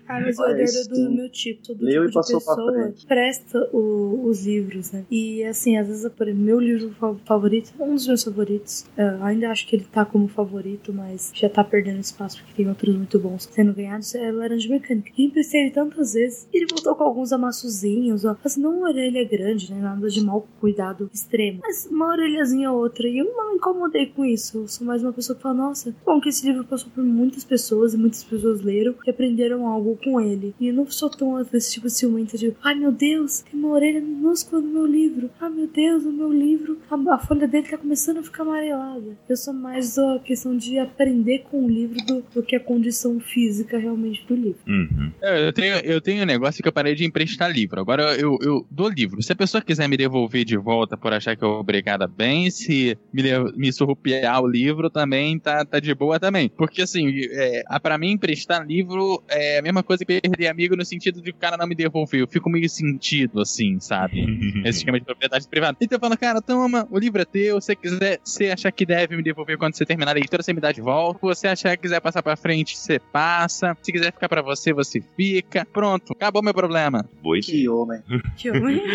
[0.09, 3.59] Ah, mas o esse do meu tipo, sou do leu tipo e de pessoa presta
[3.73, 5.05] o- os livros, né?
[5.11, 7.15] E assim, às vezes, por exemplo, meu livro fa-
[7.45, 11.49] favorito, um dos meus favoritos, eh, ainda acho que ele tá como favorito, mas já
[11.49, 15.11] tá perdendo espaço porque tem outros muito bons sendo ganhados, é Laranja Mecânica.
[15.17, 18.37] E emprestei ele tantas vezes, ele voltou com alguns amassozinhos, ó.
[18.43, 19.81] Assim, não uma orelha grande, né?
[19.81, 23.07] Nada de mau cuidado extremo, mas uma orelhazinha ou outra.
[23.07, 24.59] E eu não me incomodei com isso.
[24.59, 27.45] Eu sou mais uma pessoa que fala, nossa, bom que esse livro passou por muitas
[27.45, 30.55] pessoas e muitas pessoas leram e aprenderam algo com ele.
[30.59, 34.01] E eu não sou tão desse tipo ciumenta de, ai meu Deus, tem uma orelha
[34.01, 35.31] minúscula no meu livro.
[35.39, 39.17] Ai meu Deus, o meu livro, a, a folha dele tá começando a ficar amarelada.
[39.29, 43.19] Eu sou mais da questão de aprender com o livro do, do que a condição
[43.19, 44.61] física realmente do livro.
[44.67, 45.11] Uhum.
[45.21, 47.81] Eu tenho, eu tenho um negócio que eu parei de emprestar livro.
[47.81, 49.21] Agora eu, eu dou livro.
[49.23, 52.97] Se a pessoa quiser me devolver de volta por achar que eu obrigada bem, se
[53.13, 53.23] me,
[53.57, 56.49] me surrupiar o livro também tá, tá de boa também.
[56.49, 60.77] Porque assim, é, a- pra mim emprestar livro é a mesma coisa que perder amigo
[60.77, 62.21] no sentido de o cara não me devolver.
[62.21, 64.21] Eu fico meio sentido assim, sabe?
[64.65, 65.77] Esse esquema de propriedade privada.
[65.81, 67.61] Então eu falo, cara, toma, o livro é teu.
[67.61, 70.53] Se você quiser, se achar que deve me devolver quando você terminar a leitura, você
[70.53, 71.19] me dá de volta.
[71.19, 73.77] Se você achar que quiser passar pra frente, você passa.
[73.83, 75.67] Se quiser ficar pra você, você fica.
[75.73, 77.09] Pronto, acabou meu problema.
[77.23, 78.03] Boa Que homem.
[78.37, 78.81] Que homem.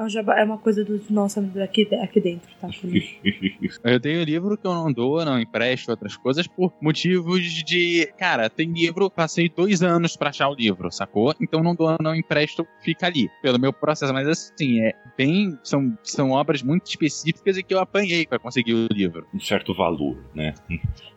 [0.00, 2.68] É é uma coisa do nosso amigo aqui, aqui dentro, tá?
[3.84, 8.10] Eu tenho livro que eu não dou, não empresto outras coisas por motivos de.
[8.18, 11.34] Cara, tem livro, passei dois anos pra achar o livro, sacou?
[11.40, 14.12] Então não dou, não empresto, fica ali, pelo meu processo.
[14.12, 15.58] Mas assim, é bem.
[15.62, 19.26] São, são obras muito específicas e que eu apanhei pra conseguir o livro.
[19.34, 20.54] um certo valor, né?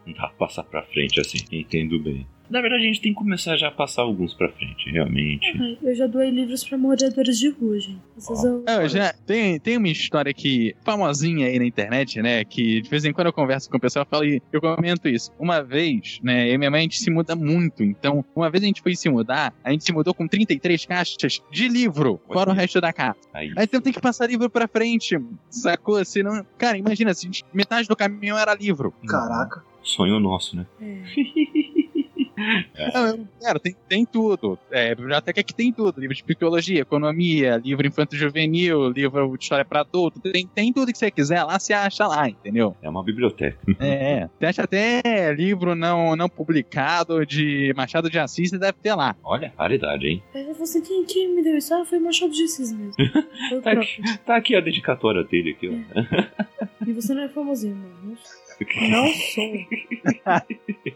[0.06, 2.26] Não dá pra passar pra frente assim, entendo bem.
[2.50, 5.46] Na verdade, a gente tem que começar já a passar alguns pra frente, realmente.
[5.60, 8.00] Ai, Eu já doei livros pra moradores de rua, gente.
[8.16, 8.44] Vocês.
[8.44, 12.44] Eu já tem, tem uma história que famosinha aí na internet, né?
[12.44, 15.08] Que de vez em quando eu converso com o pessoal, eu falo e eu comento
[15.08, 15.32] isso.
[15.40, 16.50] Uma vez, né?
[16.50, 17.82] Eu e minha mãe a gente se muda muito.
[17.84, 21.42] Então, uma vez a gente foi se mudar, a gente se mudou com 33 caixas
[21.52, 23.18] de livro, fora o resto da casa.
[23.34, 25.18] Aí, Aí então tem que passar livro pra frente,
[25.50, 26.04] sacou?
[26.06, 28.94] Senão, cara, imagina, se metade do caminhão era livro.
[29.08, 29.64] Caraca.
[29.82, 30.66] sonho nosso, né?
[30.82, 31.73] É.
[32.94, 34.58] Não, eu- cara, tem, tem tudo.
[34.72, 36.00] É, biblioteca que tem tudo.
[36.02, 40.20] Livro de psicologia, economia, livro infanto-juvenil, livro de história pra adulto.
[40.20, 42.76] Tem, tem tudo que você quiser lá, você acha lá, entendeu?
[42.82, 43.58] É uma biblioteca.
[43.80, 48.94] É, você acha até livro não, não publicado de Machado de Assis, você deve ter
[48.96, 49.16] lá.
[49.24, 50.24] Olha, raridade, hein?
[50.34, 51.74] Aí você, quem, quem me deu isso?
[51.74, 52.94] Ah, foi o Machado de Assis mesmo.
[53.64, 56.86] Tá aqui, tá aqui a dedicatória dele aqui, ó.
[56.88, 58.16] E você não é famosinho, não.
[58.90, 59.44] Não sou.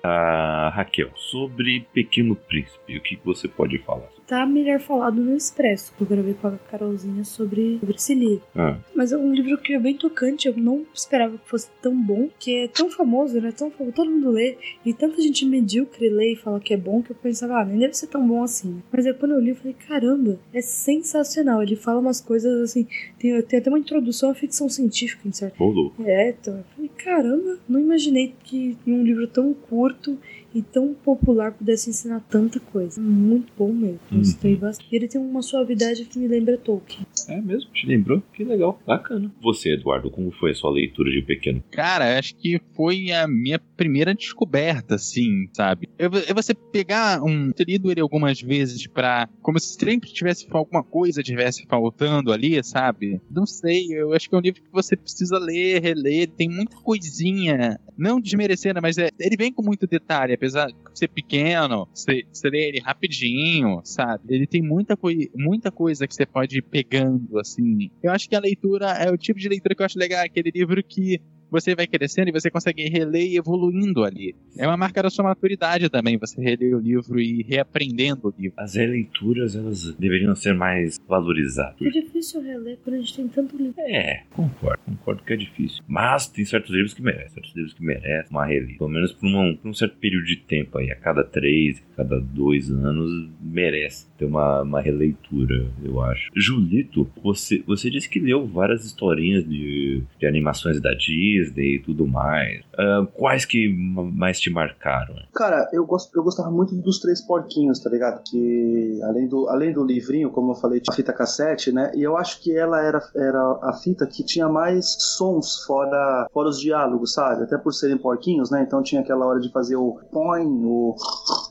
[0.04, 4.10] Ah, Raquel, sobre Pequeno Príncipe, o que você pode falar?
[4.28, 8.44] Tá melhor falado no Expresso, que eu gravei com a Carolzinha sobre, sobre esse livro.
[8.56, 11.96] Ah, Mas é um livro que é bem tocante, eu não esperava que fosse tão
[11.96, 13.54] bom, que é tão famoso, né?
[13.56, 17.02] Tão famoso, todo mundo lê, e tanta gente medíocre lê e fala que é bom,
[17.02, 18.82] que eu pensava, ah, nem deve ser tão bom assim.
[18.92, 21.64] Mas aí quando eu li, eu falei, caramba, é sensacional.
[21.64, 22.86] Ele fala umas coisas assim,
[23.18, 25.64] tem, tem até uma introdução à ficção científica, em certo?
[25.64, 26.04] louco.
[26.06, 30.18] É, então eu falei, caramba, não imaginei que um livro tão curto
[30.58, 33.00] e tão popular pudesse ensinar tanta coisa.
[33.00, 34.00] Muito bom mesmo.
[34.12, 34.88] Gostei bastante.
[34.92, 37.06] E ele tem uma suavidade que me lembra Tolkien.
[37.28, 37.70] É mesmo?
[37.72, 38.22] Te lembrou?
[38.34, 39.32] Que legal, bacana.
[39.42, 41.64] Você, Eduardo, como foi a sua leitura de Pequeno?
[41.72, 45.90] Cara, acho que foi a minha primeira descoberta, assim, sabe?
[45.98, 47.52] É é você pegar um.
[47.52, 49.30] ter lido ele algumas vezes pra.
[49.42, 53.22] como se sempre tivesse alguma coisa tivesse faltando ali, sabe?
[53.30, 56.78] Não sei, eu acho que é um livro que você precisa ler, reler, tem muita
[56.78, 57.80] coisinha.
[57.98, 62.70] Não desmerecendo, mas é, ele vem com muito detalhe, apesar de ser pequeno, você lê
[62.70, 64.36] ele rapidinho, sabe?
[64.36, 67.90] Ele tem muita, coi muita coisa que você pode ir pegando, assim.
[68.02, 70.52] Eu acho que a leitura é o tipo de leitura que eu acho legal, aquele
[70.52, 74.36] livro que você vai crescendo e você consegue reler e evoluindo ali.
[74.58, 78.54] É uma marca da sua maturidade também, você reler o livro e reaprendendo o livro.
[78.58, 81.82] As releituras, elas deveriam ser mais valorizadas.
[81.82, 83.74] É difícil reler quando a gente tem tanto livro.
[83.80, 85.84] É, concordo, concordo que é difícil.
[85.88, 88.78] Mas tem certos livros que merecem, certos livros que merecem uma releitura.
[88.78, 91.98] Pelo menos por, uma- por um certo período de tempo aí, a cada três, a
[91.98, 96.30] cada dois anos, merece ter uma, uma releitura, eu acho.
[96.36, 102.08] Julito, você, você disse que leu várias historinhas de, de animações da Disney e tudo
[102.08, 102.62] mais.
[102.78, 105.16] Ah, quais que ma- mais te marcaram?
[105.34, 108.22] Cara, eu, gosto, eu gostava muito dos Três Porquinhos, tá ligado?
[108.30, 111.92] Que além do, além do livrinho, como eu falei, tinha fita cassete, né?
[111.96, 116.50] E eu acho que ela era, era a fita que tinha mais sons fora, fora
[116.50, 117.44] os diálogos, sabe?
[117.44, 118.64] Até por serem porquinhos, né?
[118.66, 120.96] Então tinha aquela hora de fazer o põe, o.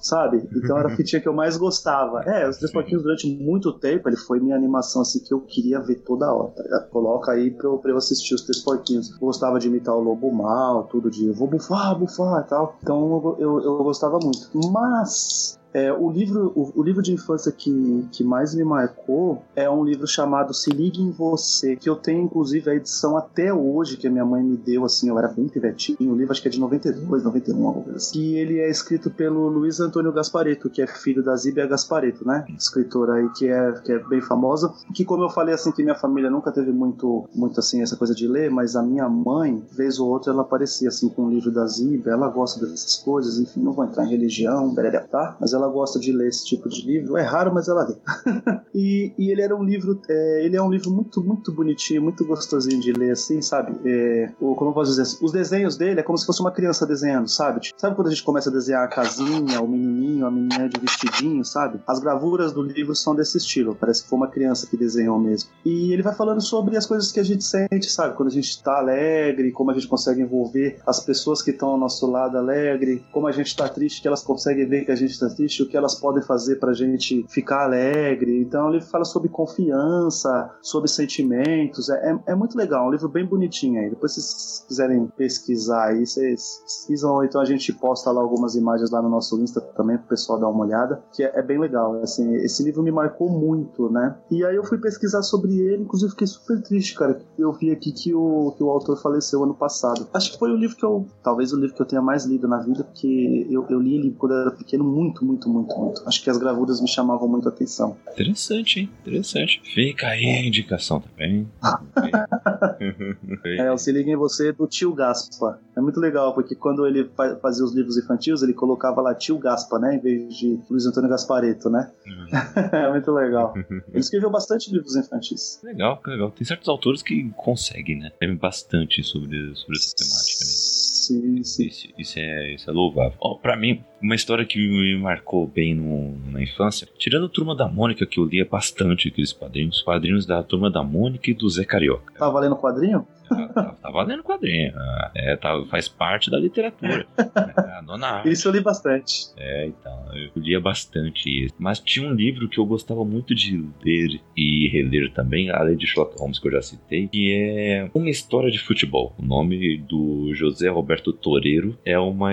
[0.01, 0.49] Sabe?
[0.55, 2.23] Então era a fitinha que eu mais gostava.
[2.23, 5.81] É, os Três Porquinhos durante muito tempo, ele foi minha animação assim que eu queria
[5.81, 6.89] ver toda hora, tá ligado?
[6.91, 9.17] Coloca aí pra eu, pra eu assistir os Três Porquinhos.
[9.19, 12.77] Gostava de imitar o Lobo Mal, tudo de vou bufar, bufar e tal.
[12.83, 14.51] Então eu, eu, eu gostava muito.
[14.73, 19.69] Mas é, o, livro, o, o livro de infância que, que mais me marcou é
[19.69, 23.99] um livro chamado Se Ligue em Você, que eu tenho inclusive a edição até hoje
[23.99, 26.49] que a minha mãe me deu, assim, eu era bem pivetinho, o livro acho que
[26.49, 28.19] é de 92, 91, alguma coisa assim.
[28.19, 32.47] E ele é escrito pelo Luiz Antônio Gaspareto, que é filho da Zíbia Gaspareto, né?
[32.57, 35.95] Escritora aí que é, que é bem famosa, que como eu falei assim, que minha
[35.95, 39.99] família nunca teve muito, muito assim, essa coisa de ler, mas a minha mãe, vez
[39.99, 43.61] ou outra, ela aparecia assim com o livro da Zíbia, ela gosta dessas coisas, enfim,
[43.61, 44.75] não vou entrar em religião,
[45.11, 45.37] tá?
[45.39, 47.17] Mas ela ela gosta de ler esse tipo de livro.
[47.17, 47.97] É raro, mas ela lê.
[48.75, 52.25] e, e, ele era um livro, é, ele é um livro muito, muito bonitinho, muito
[52.25, 53.77] gostosinho de ler, assim, sabe?
[53.85, 55.19] É, o, como eu posso dizer?
[55.23, 57.61] Os desenhos dele é como se fosse uma criança desenhando, sabe?
[57.61, 60.81] Tipo, sabe quando a gente começa a desenhar a casinha, o menininho, a menininha de
[60.81, 61.81] vestidinho, sabe?
[61.87, 63.75] As gravuras do livro são desse estilo.
[63.75, 65.51] Parece que foi uma criança que desenhou mesmo.
[65.65, 68.15] E ele vai falando sobre as coisas que a gente sente, sabe?
[68.17, 71.79] Quando a gente tá alegre, como a gente consegue envolver as pessoas que estão ao
[71.79, 75.19] nosso lado alegre, como a gente tá triste, que elas conseguem ver que a gente
[75.19, 78.41] tá triste, o que elas podem fazer pra gente ficar alegre.
[78.41, 81.89] Então ele fala sobre confiança, sobre sentimentos.
[81.89, 83.91] É, é, é muito legal, é um livro bem bonitinho aí.
[83.91, 88.55] Depois, se vocês quiserem pesquisar aí, vocês pesquisam, ou então a gente posta lá algumas
[88.55, 91.59] imagens lá no nosso Insta também pro pessoal dar uma olhada, que é, é bem
[91.59, 92.01] legal.
[92.03, 94.17] Assim, esse livro me marcou muito, né?
[94.31, 97.21] E aí eu fui pesquisar sobre ele, inclusive fiquei super triste, cara.
[97.39, 100.07] Eu vi aqui que o, que o autor faleceu ano passado.
[100.13, 101.07] Acho que foi o livro que eu.
[101.23, 104.11] Talvez o livro que eu tenha mais lido na vida, porque eu, eu li ele
[104.13, 106.03] quando eu era pequeno muito, muito, muito, muito.
[106.07, 107.97] Acho que as gravuras me chamavam muito a atenção.
[108.13, 108.91] Interessante, hein?
[109.03, 109.61] Interessante.
[109.75, 111.49] Fica aí a indicação também.
[113.45, 115.61] é, eu se liga em você do tio Gaspa.
[115.77, 117.11] É muito legal, porque quando ele
[117.43, 119.97] fazia os livros infantis, ele colocava lá tio Gaspa, né?
[119.97, 121.91] Em vez de Luiz Antônio Gaspareto, né?
[122.07, 122.27] Uhum.
[122.73, 123.55] é muito legal.
[123.57, 125.61] Ele escreveu bastante livros infantis.
[125.63, 126.31] Legal, legal.
[126.31, 128.11] Tem certos autores que conseguem, né?
[128.19, 130.76] Tem bastante sobre, sobre essa temática, né?
[131.15, 131.67] Sim.
[131.67, 133.17] Isso, isso, é, isso é louvável.
[133.21, 137.55] Oh, pra mim, uma história que me marcou bem no, na infância, tirando a Turma
[137.55, 141.49] da Mônica, que eu lia bastante aqueles quadrinhos, quadrinhos da Turma da Mônica e do
[141.49, 142.13] Zé Carioca.
[142.19, 143.07] Tá valendo quadrinho?
[143.29, 144.73] Tá, tá, valendo quadrinho.
[144.77, 147.07] Ah, é, tá, faz parte da literatura.
[147.19, 149.29] É, a dona Isso eu li bastante.
[149.37, 151.55] É, então, eu lia bastante isso.
[151.59, 155.87] Mas tinha um livro que eu gostava muito de ler e reler também, além de
[155.87, 159.15] Sherlock Holmes, que eu já citei, que é Uma História de Futebol.
[159.19, 162.33] O nome do José Roberto Toreiro é uma.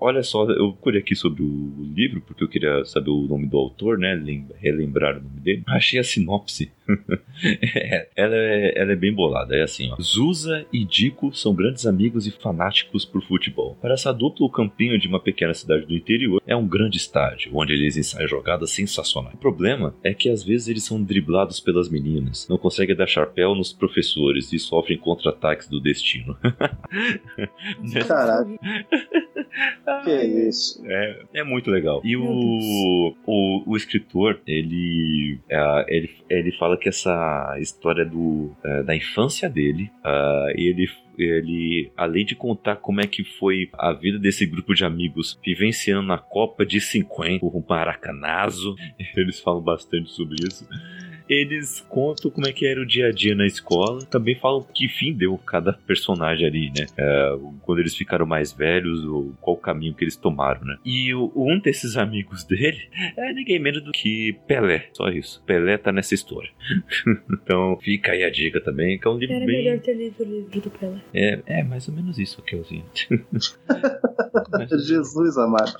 [0.00, 3.56] Olha só, eu procurei aqui sobre o livro, porque eu queria saber o nome do
[3.56, 4.14] autor, né?
[4.56, 5.62] Relembrar o nome dele.
[5.66, 6.72] Achei a sinopse.
[7.62, 9.56] é, ela, é, ela é bem bolada.
[9.56, 9.96] É assim, ó.
[10.00, 13.76] Zusa e Dico são grandes amigos e fanáticos por futebol.
[13.80, 17.50] Para essa dupla, o campinho de uma pequena cidade do interior é um grande estádio,
[17.54, 19.34] onde eles ensaiam jogadas sensacionais.
[19.34, 23.54] O problema é que às vezes eles são driblados pelas meninas, não conseguem dar chapéu
[23.54, 26.36] nos professores e sofrem contra-ataques do destino.
[28.06, 28.58] Caralho.
[30.04, 30.82] que é isso?
[30.86, 32.00] É, é muito legal.
[32.04, 38.82] E o, o, o escritor, ele, é, ele, ele fala que essa história do, é,
[38.82, 44.18] da infância dele, uh, ele ele, além de contar como é que foi a vida
[44.18, 48.74] desse grupo de amigos vivenciando a Copa de 50, o Maracanazo,
[49.16, 50.66] eles falam bastante sobre isso
[51.28, 54.04] eles contam como é que era o dia a dia na escola.
[54.06, 56.86] Também falam que fim deu cada personagem ali, né?
[56.96, 60.78] É, quando eles ficaram mais velhos, ou qual caminho que eles tomaram, né?
[60.84, 64.88] E o, um desses amigos dele é ninguém menos do que Pelé.
[64.92, 65.42] Só isso.
[65.46, 66.50] Pelé tá nessa história.
[67.30, 69.64] então fica aí a dica também, que é um livro Era bem...
[69.64, 71.00] melhor ter lido o livro do Pelé.
[71.12, 72.84] É, é mais ou menos isso, Kelzinho.
[74.86, 75.74] Jesus amado.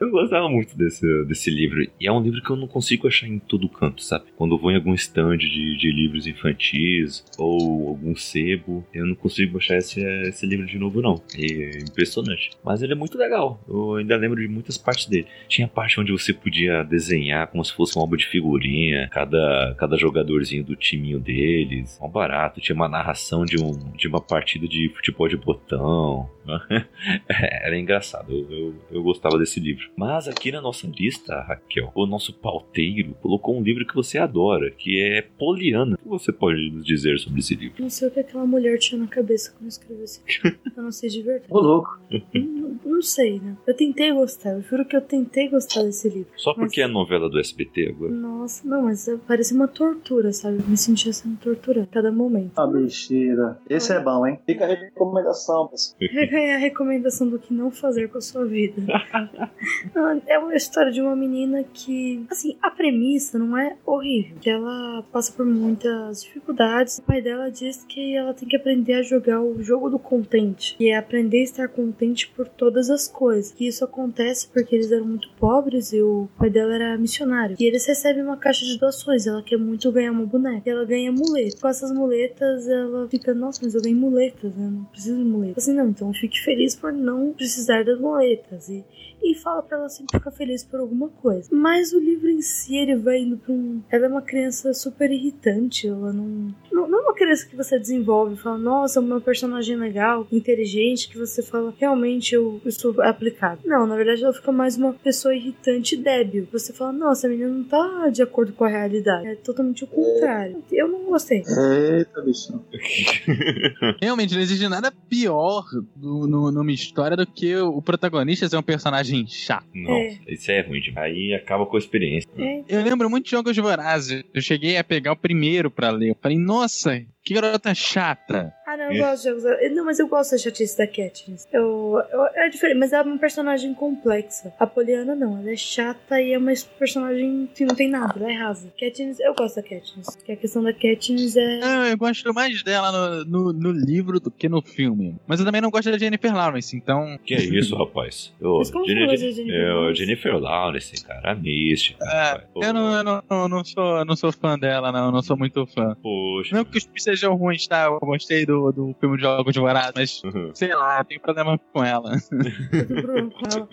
[0.00, 1.82] eu gostava muito desse, desse livro.
[2.00, 4.26] E é um livro que eu não consigo achar em todo canto, sabe?
[4.36, 9.14] Quando eu vou em algum stand de, de livros infantis ou algum sebo, eu não
[9.14, 11.22] consigo achar esse, esse livro de novo, não.
[11.36, 12.50] É impressionante.
[12.64, 13.60] Mas ele é muito legal.
[13.68, 15.26] Eu ainda lembro de muitas partes dele.
[15.48, 19.74] Tinha a parte onde você podia desenhar como se fosse um álbum de figurinha, cada,
[19.78, 21.98] cada jogadorzinho do timinho deles.
[22.02, 22.60] Um barato.
[22.60, 26.28] Tinha uma narração de, um, de uma partida de futebol de botão.
[27.28, 28.32] Era engraçado.
[28.32, 29.90] Eu, eu, eu gostava desse livro.
[29.96, 34.70] Mas aqui na nossa lista, Raquel, o nosso pauteiro colocou um livro que você adora,
[34.70, 35.96] que é Poliana.
[35.96, 37.82] O que você pode nos dizer sobre esse livro?
[37.82, 40.58] Não sei o que aquela mulher tinha na cabeça quando escreveu esse livro.
[40.76, 41.52] Eu não sei de verdade.
[41.52, 41.98] Ô, louco.
[42.32, 43.56] Não, não, sei, né?
[43.66, 46.30] Eu tentei gostar, eu juro que eu tentei gostar desse livro.
[46.36, 46.90] Só porque mas...
[46.90, 48.12] é novela do SBT agora?
[48.12, 50.58] Nossa, não, mas parece uma tortura, sabe?
[50.58, 52.52] Eu me sentia sendo torturada a cada momento.
[52.56, 53.58] Ah, besteira.
[53.68, 54.38] Esse é bom, hein?
[54.46, 55.98] Fica a recomendação, pessoal.
[55.98, 58.82] Fica aí a recomendação do que não fazer com a sua vida.
[60.26, 65.32] é uma história de uma menina que, assim, a premissa não é horrível, ela passa
[65.32, 66.98] por muitas dificuldades.
[66.98, 70.76] O pai dela diz que ela tem que aprender a jogar o jogo do contente,
[70.78, 73.54] e é aprender a estar contente por todas as coisas.
[73.58, 77.56] E isso acontece porque eles eram muito pobres e o pai dela era missionário.
[77.58, 80.68] E eles recebem uma caixa de doações, ela quer muito ganhar uma boneca.
[80.68, 81.60] E ela ganha muletas.
[81.60, 84.68] Com essas muletas, ela fica, nossa, mas eu ganhei muletas, né?
[84.70, 85.64] Não preciso de muletas.
[85.64, 88.68] Assim, não, então fique feliz por não precisar das muletas.
[88.68, 88.84] E
[89.22, 91.48] e fala para ela sempre ficar feliz por alguma coisa.
[91.52, 93.84] Mas o livro em si ele vai indo para um não.
[93.90, 95.86] Ela é uma criança super irritante.
[95.88, 96.54] Ela não.
[96.72, 100.26] Não, não é uma criança que você desenvolve e fala, nossa, é uma personagem legal,
[100.30, 103.60] inteligente, que você fala, realmente eu, eu sou aplicado.
[103.64, 106.46] Não, na verdade ela fica mais uma pessoa irritante e débil.
[106.52, 109.26] Você fala, nossa, a menina não tá de acordo com a realidade.
[109.26, 110.62] É totalmente o contrário.
[110.70, 111.38] Eu não gostei.
[111.38, 112.52] Eita, bicho.
[114.00, 115.64] Realmente, não existe nada pior
[115.96, 119.66] do- no- numa história do que o protagonista ser um personagem chato.
[119.74, 120.98] Nossa, isso é ruim demais.
[121.12, 122.28] Aí acaba com a experiência.
[122.36, 124.24] É, Eu lembro muito de Jogos Vorazes.
[124.32, 126.10] Eu cheguei a pegar o primeiro pra ler.
[126.10, 128.52] Eu falei, nossa, que garota chata.
[128.66, 128.98] Ah, não, eu É.
[128.98, 129.44] gosto de jogos.
[129.44, 131.46] eu- Não, mas eu gosto da chatice da Katniss.
[131.52, 134.52] Eu, eu- é diferente, mas ela é uma personagem complexa.
[134.58, 138.30] A Poliana não, ela é chata e é uma personagem que não tem nada, ela
[138.30, 138.70] é rasa.
[138.78, 140.16] Katniss, eu gosto da Katniss.
[140.24, 141.58] Que a questão da Katniss é.
[141.60, 145.16] Não, eu gosto mais dela no, no, no livro do que no filme.
[145.26, 147.18] Mas eu também não gosto da Jennifer Lawrence, então.
[147.24, 148.32] Que é isso, rapaz?
[148.40, 149.98] Ô, Mas como você gosta Jennifer o Lawrence?
[150.04, 152.04] Jennifer Lawrence, cara, mística.
[152.04, 155.10] É, eu não, eu não, eu não sou, não sou fã dela, não.
[155.10, 155.96] Não sou muito fã.
[156.02, 156.54] Poxa.
[156.54, 156.84] Não que os
[157.18, 157.84] sejam ruins, tá?
[157.86, 160.50] Eu gostei do, do filme de Jogos Vorazes, mas Uhum.
[160.54, 162.12] sei lá, eu tenho problema com ela.
[162.32, 163.68] Eu tenho problema com ela.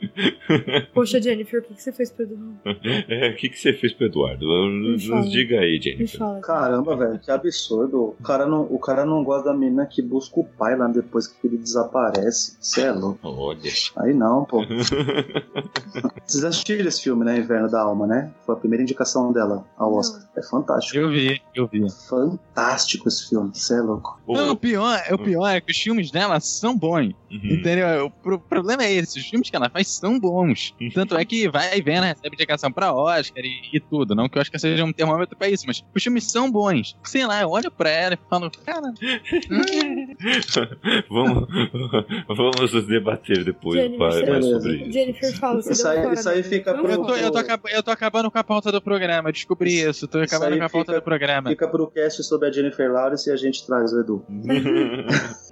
[0.93, 2.59] Poxa, Jennifer, o que, que você fez pro Eduardo?
[3.07, 4.45] É, o que, que você fez pro Eduardo?
[4.69, 5.21] Nos fala.
[5.27, 6.17] diga aí, Jennifer.
[6.19, 6.39] fala.
[6.41, 8.15] Caramba, velho, que absurdo.
[8.19, 11.27] O cara, não, o cara não gosta da menina que busca o pai lá depois
[11.27, 12.57] que ele desaparece.
[12.59, 13.19] Cê é louco.
[13.27, 13.59] Olha.
[13.97, 14.61] Aí não, pô.
[16.25, 17.37] Vocês assistiram esse filme, né?
[17.37, 18.31] Inverno da Alma, né?
[18.45, 19.97] Foi a primeira indicação dela ao Não.
[19.97, 20.21] Oscar.
[20.35, 20.97] É fantástico.
[20.97, 21.85] Eu vi, eu vi.
[22.09, 23.34] Fantástico esse filme.
[23.53, 24.19] Cê é louco.
[24.27, 27.13] Não, o pior, o pior é que os filmes dela são bons.
[27.31, 27.39] uhum.
[27.43, 28.05] Entendeu?
[28.07, 30.73] O pro- problema é esse, os filmes que ela faz são bons.
[30.93, 34.15] Tanto é que vai vendo, recebe indicação pra Oscar e, e tudo.
[34.15, 36.97] Não que o Oscar seja um termômetro pra isso, mas os filmes são bons.
[37.03, 38.87] Sei lá, eu olho pra ela e falo, cara.
[38.87, 40.15] hum,
[41.09, 41.47] vamos,
[42.27, 44.91] vamos nos debater depois Jennifer, mais, você- sobre isso.
[44.91, 45.61] Jennifer, fala.
[45.61, 47.91] Você Isso aí- fora isso aí fica pro- eu, tô, eu, tô acaba- eu tô
[47.91, 50.07] acabando com a pauta do programa, eu descobri isso.
[50.07, 51.49] Tô acabando com a pauta fica- do programa.
[51.49, 54.25] Fica pro cast sobre a Jennifer Lawrence e a gente traz o Edu.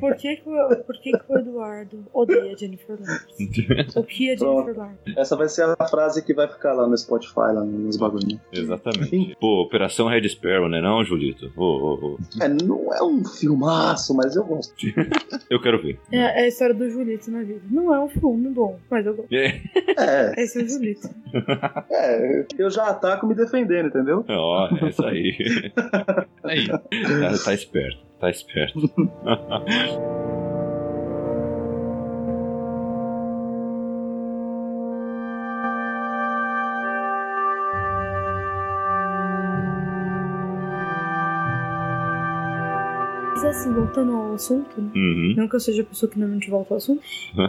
[0.00, 3.98] Por que, que, o, por que, que o Eduardo odeia Jennifer Lawrence?
[3.98, 4.98] O que é Jennifer Lawrence?
[5.16, 8.32] Essa vai ser a frase que vai ficar lá no Spotify, lá nos bagulhos.
[8.32, 8.40] Né?
[8.52, 9.36] Exatamente.
[9.40, 11.52] Pô, Operação Red Sparrow, né não, Julito?
[11.56, 12.18] Ô, ô, ô.
[12.40, 14.74] É, não é um filmaço, mas eu gosto.
[15.50, 15.98] Eu quero ver.
[16.12, 17.62] É, é a história do Julito na vida.
[17.70, 19.32] Não é um filme bom, mas eu gosto.
[19.32, 19.60] É.
[19.96, 21.08] É, Esse é o Julito.
[21.90, 24.24] é, eu já ataco me defendendo, entendeu?
[24.28, 25.72] Ó, é isso aí.
[26.48, 26.66] Aí.
[26.66, 26.80] Tá,
[27.44, 28.90] tá esperto, tá esperto.
[43.48, 44.90] Assim, voltando ao assunto, né?
[44.94, 45.34] Uhum.
[45.36, 47.00] Não que eu seja a pessoa que normalmente volta ao assunto,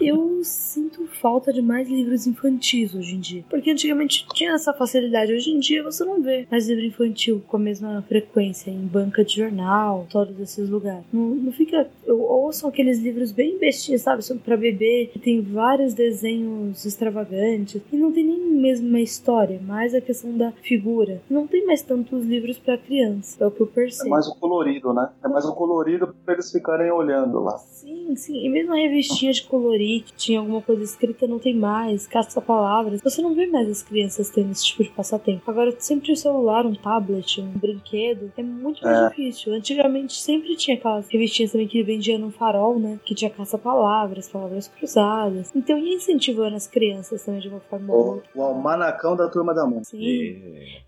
[0.02, 3.44] eu sinto falta de mais livros infantis hoje em dia.
[3.50, 5.34] Porque antigamente tinha essa facilidade.
[5.34, 9.24] Hoje em dia você não vê mais livro infantil com a mesma frequência em banca
[9.24, 11.04] de jornal, todos esses lugares.
[11.12, 11.90] Não, não fica.
[12.06, 14.24] eu- Ou são aqueles livros bem bestinhos, sabe?
[14.24, 17.82] São pra bebê, que tem vários desenhos extravagantes.
[17.92, 21.22] E não tem nem mesmo uma história, mais a questão da figura.
[21.30, 23.44] Não tem mais tantos livros pra criança.
[23.44, 24.10] É o que eu É percebo.
[24.10, 25.10] mais o colorido, né?
[25.24, 27.58] É mais o colorido pra eles ficarem olhando lá.
[27.58, 28.46] Sim, sim.
[28.46, 32.06] E mesmo a revistinha de colorir, que tinha alguma coisa escrita, não tem mais.
[32.08, 33.02] Caça-palavras.
[33.02, 35.50] Você não vê mais as crianças tendo esse tipo de passatempo.
[35.50, 39.10] Agora, sempre o celular, um tablet, um brinquedo, é muito mais É.
[39.10, 39.54] difícil.
[39.54, 43.00] Antigamente sempre tinha aquelas revistinhas também que vendiam no farol, né?
[43.06, 45.52] Que tinha caça-palavras, palavras cruzadas.
[45.56, 48.30] Então ia incentivando as crianças também de uma forma ou O, outra.
[48.36, 49.84] o almanacão da turma da mãe.
[49.84, 50.00] Sim.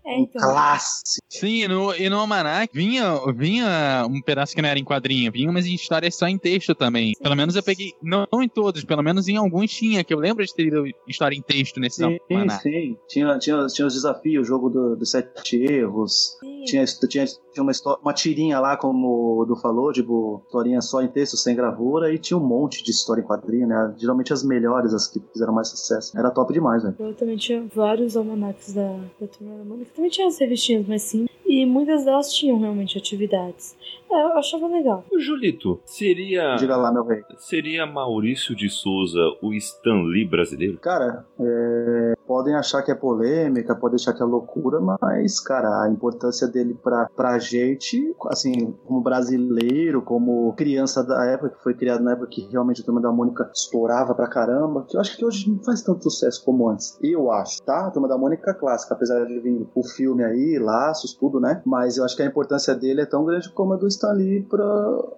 [0.04, 0.12] É.
[0.14, 0.40] É, então.
[0.42, 1.22] Clássico.
[1.28, 5.32] Sim, e no, e no Almanac vinha, vinha um pedaço que não era em quadrinho,
[5.32, 7.12] vinha umas histórias só em texto também.
[7.20, 10.18] Pelo menos eu peguei, não, não em todos, pelo menos em alguns tinha, que eu
[10.18, 12.62] lembro de ter lido história em texto nesse Sim, Almanac.
[12.62, 12.96] sim.
[13.08, 16.36] Tinha, tinha, tinha os desafios, o jogo do- dos sete erros.
[16.40, 16.64] Sim.
[16.64, 21.02] Tinha, tinha, tinha uma, histó- uma tirinha lá, como o Edu falou, tipo, historinha só
[21.02, 23.94] em texto, sem gravura, e tinha um monte de história em quadrinho, né?
[23.98, 26.16] Geralmente as melhores, as que fizeram mais sucesso.
[26.18, 26.94] Era top demais, velho.
[26.98, 29.90] Eu também tinha vários almanacs da, da Turma da Mônica.
[29.94, 31.26] Também tinha as revistinhas, mas sim.
[31.52, 33.76] E muitas delas tinham realmente atividades.
[34.10, 35.04] É, eu achava legal.
[35.12, 36.56] O Julito, seria.
[36.56, 37.22] Diga lá, meu rei.
[37.36, 40.78] Seria Maurício de Souza o Stan Lee brasileiro?
[40.78, 45.90] Cara, é, podem achar que é polêmica, podem achar que é loucura, mas, cara, a
[45.90, 52.02] importância dele pra, pra gente, assim, como brasileiro, como criança da época, que foi criado
[52.02, 55.22] na época que realmente a Turma da Mônica estourava pra caramba, que eu acho que
[55.26, 56.98] hoje não faz tanto sucesso como antes.
[57.02, 57.86] Eu acho, tá?
[57.86, 61.60] A Turma da Mônica clássica, apesar de vir o filme aí, laços, tudo, né?
[61.66, 64.42] Mas eu acho que a importância dele é tão grande como a do Stan Lee
[64.48, 64.64] pra,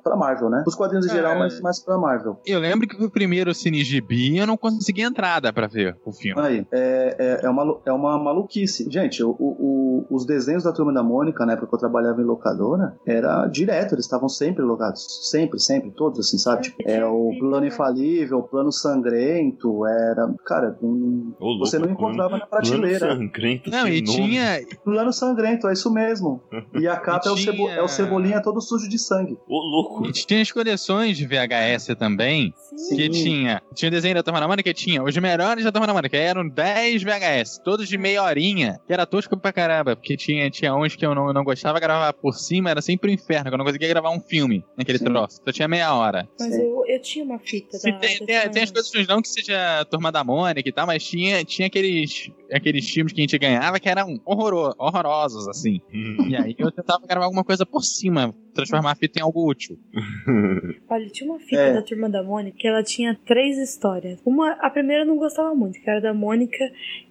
[0.02, 0.64] pra Marvel, né?
[0.66, 1.12] Os quadrinhos em É.
[1.12, 2.40] geral, mas mais pra Marvel.
[2.44, 6.40] Eu lembro que o primeiro Cine Gibi eu não consegui entrada pra ver o filme.
[6.40, 8.86] Aí, é, é, é, é uma, é uma maluquice.
[8.90, 12.24] Gente, o, o, os desenhos da Turma da Mônica, na época que eu trabalhava em
[12.24, 15.28] locadora, era direto, eles estavam sempre locados.
[15.30, 16.62] Sempre, sempre, todos assim, sabe?
[16.62, 20.32] Tipo, é o plano infalível, o plano sangrento, era.
[20.46, 23.14] Cara, um, Ô, louco, você não plano- encontrava na plano prateleira.
[23.16, 24.02] sangrento, Não, e nome.
[24.02, 24.60] tinha.
[24.84, 26.40] Plano sangrento, é isso mesmo.
[26.74, 29.36] E a capa E é, o cebo, tinha- é o cebolinha todo sujo de sangue.
[29.48, 30.06] Ô, louco.
[30.06, 32.52] E tinha as coleções de VHS também.
[32.76, 32.96] Sim.
[32.96, 33.62] Que tinha.
[33.74, 36.16] Tinha o desenho da Turma da Mônica, tinha os melhores da Turma da Mônica.
[36.16, 38.80] Eram 10 VHS, todos de meia horinha.
[38.86, 42.12] Que era tosco pra caramba, porque tinha, tinha uns que eu não, não gostava gravar
[42.12, 45.04] por cima, era sempre o inferno, que eu não conseguia gravar um filme naquele Sim.
[45.04, 45.40] troço.
[45.44, 46.28] Só tinha meia hora.
[46.38, 47.98] Mas eu, eu tinha uma fita Se da.
[47.98, 50.86] tem, da tem, tem as coisas não que seja a Turma da Mônica e tal,
[50.86, 55.80] mas tinha, tinha aqueles, aqueles filmes que a gente ganhava que eram horroro, horrorosos, assim.
[55.92, 56.28] Hum.
[56.28, 59.78] E aí eu tentava gravar alguma coisa por cima, transformar a fita em algo útil.
[60.88, 61.72] Olha, tinha uma fita É.
[61.74, 64.20] da Turma da Mônica que ela tinha três histórias.
[64.24, 66.58] Uma, a primeira eu não gostava muito, que era da Mônica,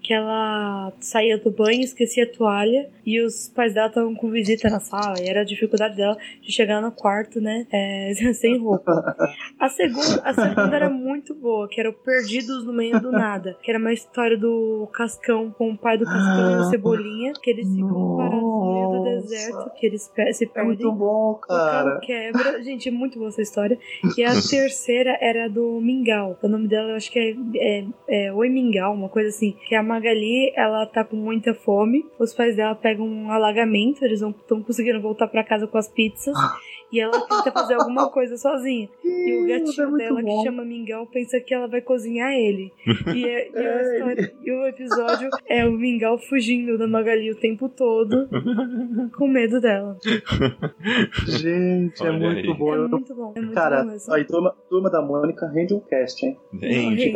[0.04, 4.70] que ela saía do banho, esquecia a toalha e os pais dela estavam com visita
[4.70, 9.16] na sala e era a dificuldade dela de chegar no quarto, né, é, sem roupa.
[9.58, 13.58] A segunda, a segunda era muito boa, que era o Perdidos no Meio do Nada,
[13.64, 17.50] que era uma história do Cascão com o pai do Cascão e o Cebolinha, que
[17.50, 20.02] eles ficam parados meio do deserto, que eles
[20.34, 20.66] se É perdem.
[20.66, 22.00] muito bom, O carro cara.
[22.02, 22.64] quebra.
[22.64, 23.78] Gente, é muito boa essa história.
[24.18, 26.38] E a terceira era do Mingau.
[26.42, 27.36] O nome dela eu acho que é,
[27.80, 27.86] é,
[28.28, 29.56] é Oi Mingau, uma coisa assim.
[29.68, 32.06] Que a Magali, ela tá com muita fome.
[32.20, 35.88] Os pais dela pegam um alagamento, eles não estão conseguindo voltar pra casa com as
[35.88, 36.34] pizzas.
[36.94, 38.88] E ela tenta fazer alguma coisa sozinha.
[39.24, 40.38] E o é gatinho dela, bom.
[40.42, 42.74] que chama Mingau, pensa que ela vai cozinhar ele.
[43.16, 47.32] E, é- e a É, história- e o episódio é o Mingau fugindo da Magali
[47.32, 48.28] o tempo todo,
[49.18, 49.98] com medo dela.
[51.28, 52.54] Gente, é muito aí.
[52.58, 52.76] bom.
[52.76, 53.34] É muito bom.
[53.36, 56.38] É muito Cara, bom aí turma, turma da Mônica rende um cast, hein?
[56.54, 57.10] Rende.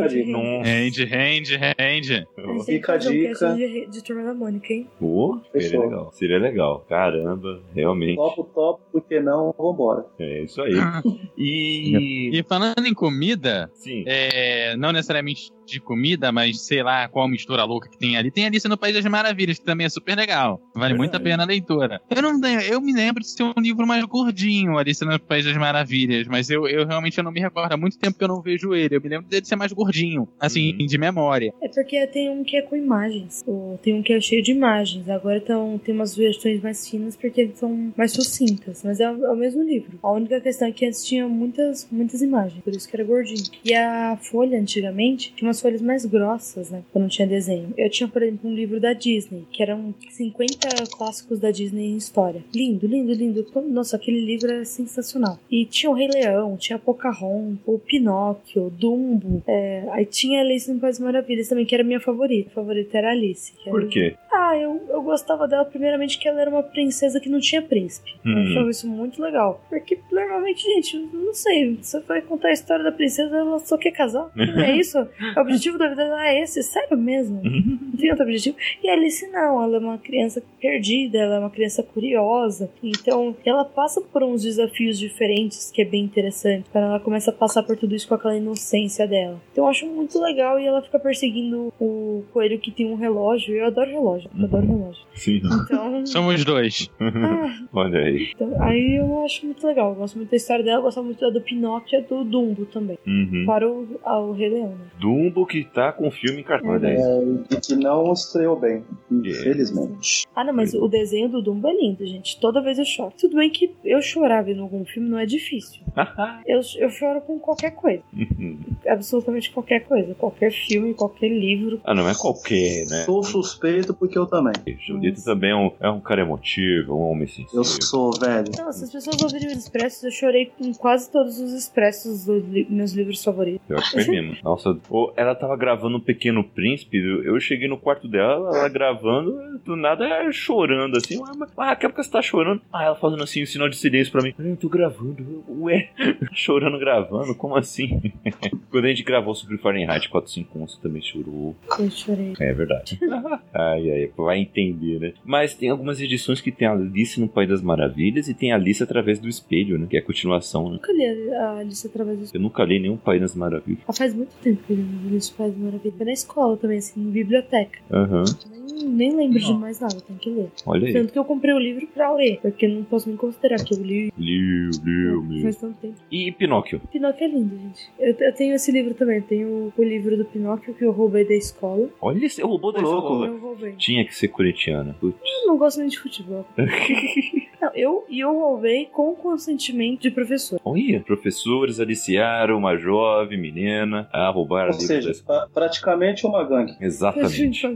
[0.64, 2.28] Rende, rende, rende.
[2.66, 3.28] Fica a um dica.
[3.30, 4.88] cast de, de Turma da Mônica, hein?
[5.00, 6.12] Pô, seria legal.
[6.14, 6.86] Seria legal.
[6.88, 8.16] Caramba, realmente.
[8.16, 10.06] Topo, topo, porque não, vambora.
[10.20, 10.74] É isso aí.
[11.38, 12.32] E.
[12.34, 14.04] E falando em comida, Sim.
[14.08, 18.32] é, não necessariamente de comida, mas sei lá qual mistura louca que tem ali.
[18.32, 20.62] Tem Alice no País das Maravilhas, que também é super legal.
[20.76, 22.02] Vale muito a pena a leitura.
[22.10, 25.46] Eu não lembro- eu me lembro de ser um livro mais gordinho, Alice no País
[25.46, 27.72] das Maravilhas, mas eu, eu realmente não me recordo.
[27.74, 28.96] Há muito tempo que eu não vejo ele.
[28.96, 30.86] Eu me lembro dele ser mais gordinho, assim, Uhum.
[30.86, 31.54] de memória.
[31.62, 33.44] É porque tem um que é com imagens.
[33.46, 35.08] ou Tem um que é cheio de imagens.
[35.10, 38.82] Agora tão, tem umas versões mais finas porque são mais sucintas.
[38.84, 40.00] Mas é, o- é o mesmo livro.
[40.02, 42.62] A única questão é que antes tinha muitas, muitas imagens.
[42.64, 43.44] Por isso que era gordinho.
[43.64, 46.84] E a folha, antigamente, tinha umas folhas mais grossas, né?
[46.92, 47.74] Quando não tinha desenho.
[47.78, 51.98] Eu tinha, por exemplo, um livro da Disney, que eram 50 clássicos da Disney em
[51.98, 52.44] história.
[52.54, 53.46] Lindo, lindo, lindo.
[53.70, 55.40] Nossa, aquele livro era sensacional.
[55.50, 59.44] E tinha o Rei Leão, tinha Pocahontas, o Pinóquio, Dumbo.
[59.48, 62.50] é, aí tinha Alice no País Maravilhas também, que era minha favorita.
[62.50, 63.54] A favorita era a Alice.
[63.62, 64.16] era- Por quê?
[64.32, 68.14] Ah, eu, eu gostava dela primeiramente que ela era uma princesa que não tinha príncipe.
[68.24, 68.52] Eu Hum.
[68.52, 69.64] achava isso muito legal.
[69.70, 73.92] Porque normalmente, gente, não sei, você vai contar a história da princesa, ela só quer
[73.92, 74.30] casar.
[74.68, 74.98] É isso?
[74.98, 76.62] É o objetivo da vida dela é esse?
[76.64, 77.42] Sério mesmo?
[77.44, 78.56] Não tem outro objetivo.
[78.84, 82.70] E a Alice não, ela é uma criança perdida, ela é uma criança curiosa.
[82.84, 86.66] Então, ela passa por uns desafios diferentes, que é bem interessante.
[86.72, 89.42] Quando ela começa a passar por tudo isso com aquela inocência dela.
[89.52, 93.56] Então, eu acho muito legal e ela fica perseguindo o coelho que tem um relógio.
[93.56, 95.04] Eu adoro relógio, eu adoro relógio.
[95.14, 95.42] Sim.
[95.66, 96.90] Então, Somos dois.
[97.00, 98.32] ah, Olha aí.
[98.36, 99.90] então, aí eu acho muito legal.
[99.92, 102.66] Eu gosto muito da história dela, eu gosto muito da do Pinóquio e do Dumbo
[102.66, 102.98] também.
[103.06, 103.44] Uhum.
[103.46, 104.86] Fora o, ah, o Rei Leão, né?
[105.00, 106.44] Dumbo que tá com filme em
[106.88, 106.96] aí.
[106.96, 110.26] É, e que não estreou bem, infelizmente.
[110.36, 112.40] Ah, não, mas o desenho do Dumbo é lindo, gente.
[112.40, 113.14] Toda vez eu choro.
[113.20, 115.82] Tudo bem que eu chorar vendo algum filme não é difícil.
[116.46, 118.02] Eu, eu choro com qualquer coisa.
[118.14, 118.58] Uhum.
[118.88, 120.14] Absolutamente qualquer coisa.
[120.16, 121.82] Qualquer filme, qualquer livro.
[121.84, 123.04] ah, não é qualquer, né?
[123.04, 124.54] Sou suspeito porque eu também.
[124.86, 127.60] Julito também é um, é um cara emotivo, um homem sensível.
[127.60, 128.48] Eu sou velho.
[128.58, 132.44] Não, se as pessoas ouvirem os expressos, eu chorei com quase todos os expressos dos
[132.48, 133.68] li- meus livros favoritos.
[133.68, 134.38] Pior que foi mesmo.
[134.44, 138.70] Nossa, ô, ela tava gravando um Pequeno Príncipe, eu eu cheguei no quarto dela, ela
[138.70, 141.20] gravando, do nada chorando assim.
[141.20, 142.62] Mas ah, que época você tá chorando?
[142.74, 144.34] Ah, ela fazendo assim, um sinal de silêncio pra mim.
[144.38, 145.44] Eu tô gravando.
[145.48, 145.90] Ué,
[146.34, 147.36] chorando gravando?
[147.36, 148.02] Como assim?
[148.72, 151.56] Quando a gente gravou sobre Fahrenheit 451, você também chorou.
[151.80, 152.34] Eu chorei.
[152.40, 153.00] É verdade.
[153.54, 155.14] ai, ai, vai entender, né?
[155.24, 159.20] Mas tem algumas edições que tem Alice no País das Maravilhas e tem Alice através
[159.20, 159.88] do espelho, né?
[159.90, 160.74] Que é a continuação, né?
[160.74, 163.84] Nunca li a Alice através do Eu nunca li nenhum País das Maravilhas.
[163.88, 165.92] Ah, faz muito tempo que eu li meus pais moram aqui.
[165.92, 167.80] Foi na escola também, assim, em biblioteca.
[167.92, 168.24] Aham.
[168.70, 170.52] Nem, nem lembro de mais nada, tem que ler.
[170.66, 170.94] Olha aí.
[170.94, 173.82] Tanto que eu comprei o livro pra ler, porque não posso nem considerar que eu
[173.82, 175.42] li Liu, liu, liu.
[175.44, 175.96] faz tanto tempo.
[176.12, 176.80] E Pinóquio?
[176.92, 177.90] Pinóquio é lindo, gente.
[178.00, 179.22] Eu, eu tenho esse livro também.
[179.22, 181.90] Tenho o livro do Pinóquio que eu roubei da escola.
[182.02, 182.98] Olha, você roubou da louco.
[183.02, 183.28] escola.
[183.28, 183.72] Eu roubei.
[183.78, 184.96] Tinha que ser corintiana.
[185.00, 185.18] Putz.
[185.24, 186.46] Eu não gosto nem de futebol.
[187.62, 190.60] Não, eu, e eu roubei com consentimento de professor.
[190.64, 196.76] Olha, professores aliciaram uma jovem menina a roubar Ou seja, da praticamente uma gangue.
[196.80, 197.68] Exatamente.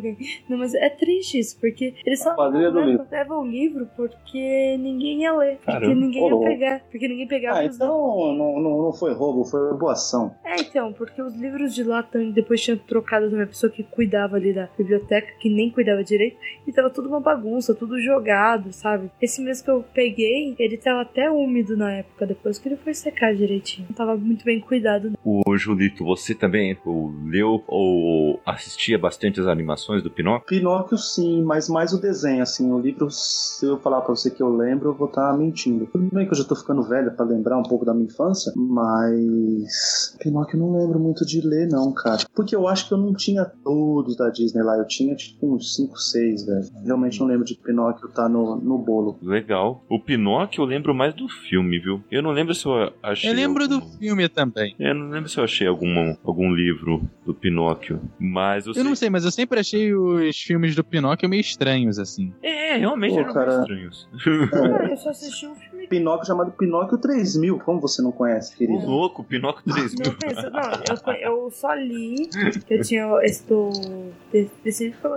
[0.48, 5.34] Não, mas é triste isso, porque eles só do levam, o livro porque ninguém ia
[5.34, 5.58] ler.
[5.58, 5.96] Porque Caramba.
[5.96, 6.80] ninguém Ô, ia pegar.
[6.92, 10.36] Porque ninguém pegava Ah, os então não, não, não foi roubo, foi boa ação.
[10.44, 13.84] É, então, porque os livros de lá também depois tinham trocado também a pessoa que
[13.84, 18.72] cuidava ali da biblioteca, que nem cuidava direito, e tava tudo uma bagunça, tudo jogado,
[18.72, 19.10] sabe?
[19.22, 22.94] Esse mesmo que eu peguei, ele tava até úmido na época, depois que ele foi
[22.94, 23.88] secar direitinho.
[23.90, 25.14] Não tava muito bem cuidado.
[25.24, 30.48] O Julito, você também ou leu ou assistia bastante as animações do Pinóquio?
[30.48, 34.42] Pinóquio sim, mas mais o desenho, assim, o livro, se eu falar pra você que
[34.42, 35.88] eu lembro, eu vou estar mentindo.
[35.88, 38.52] Tudo bem que eu já tô ficando velho pra lembrar um pouco da minha infância,
[38.56, 42.24] mas Pinóquio eu não lembro muito de ler não, cara.
[42.34, 45.76] Porque eu acho que eu não tinha todos da Disney lá, eu tinha tipo uns
[45.76, 46.66] 5, 6, velho.
[46.86, 49.18] Realmente não lembro de Pinóquio tá no, no bolo.
[49.22, 49.61] Legal.
[49.90, 52.04] O Pinóquio eu lembro mais do filme, viu?
[52.12, 53.30] Eu não lembro se eu achei.
[53.30, 54.76] Eu lembro do algum- filme também.
[54.80, 58.96] Eu não lembro se eu achei algum, algum livro do Pinóquio, mas eu, Eu não
[58.96, 62.34] sei, mas eu sempre achei os filmes do Pinóquio meio estranhos, assim.
[62.42, 63.60] É, realmente Pô, eram cara.
[63.62, 64.08] estranhos.
[64.54, 65.71] Ah, eu só assisti um filme.
[65.92, 68.86] Pinóquio chamado Pinóquio 3000, como você não conhece, Ô, querido?
[68.86, 70.06] louco, Pinóquio 3 Não,
[70.52, 72.30] não, eu, eu só li
[72.66, 73.70] que eu tinha esse do.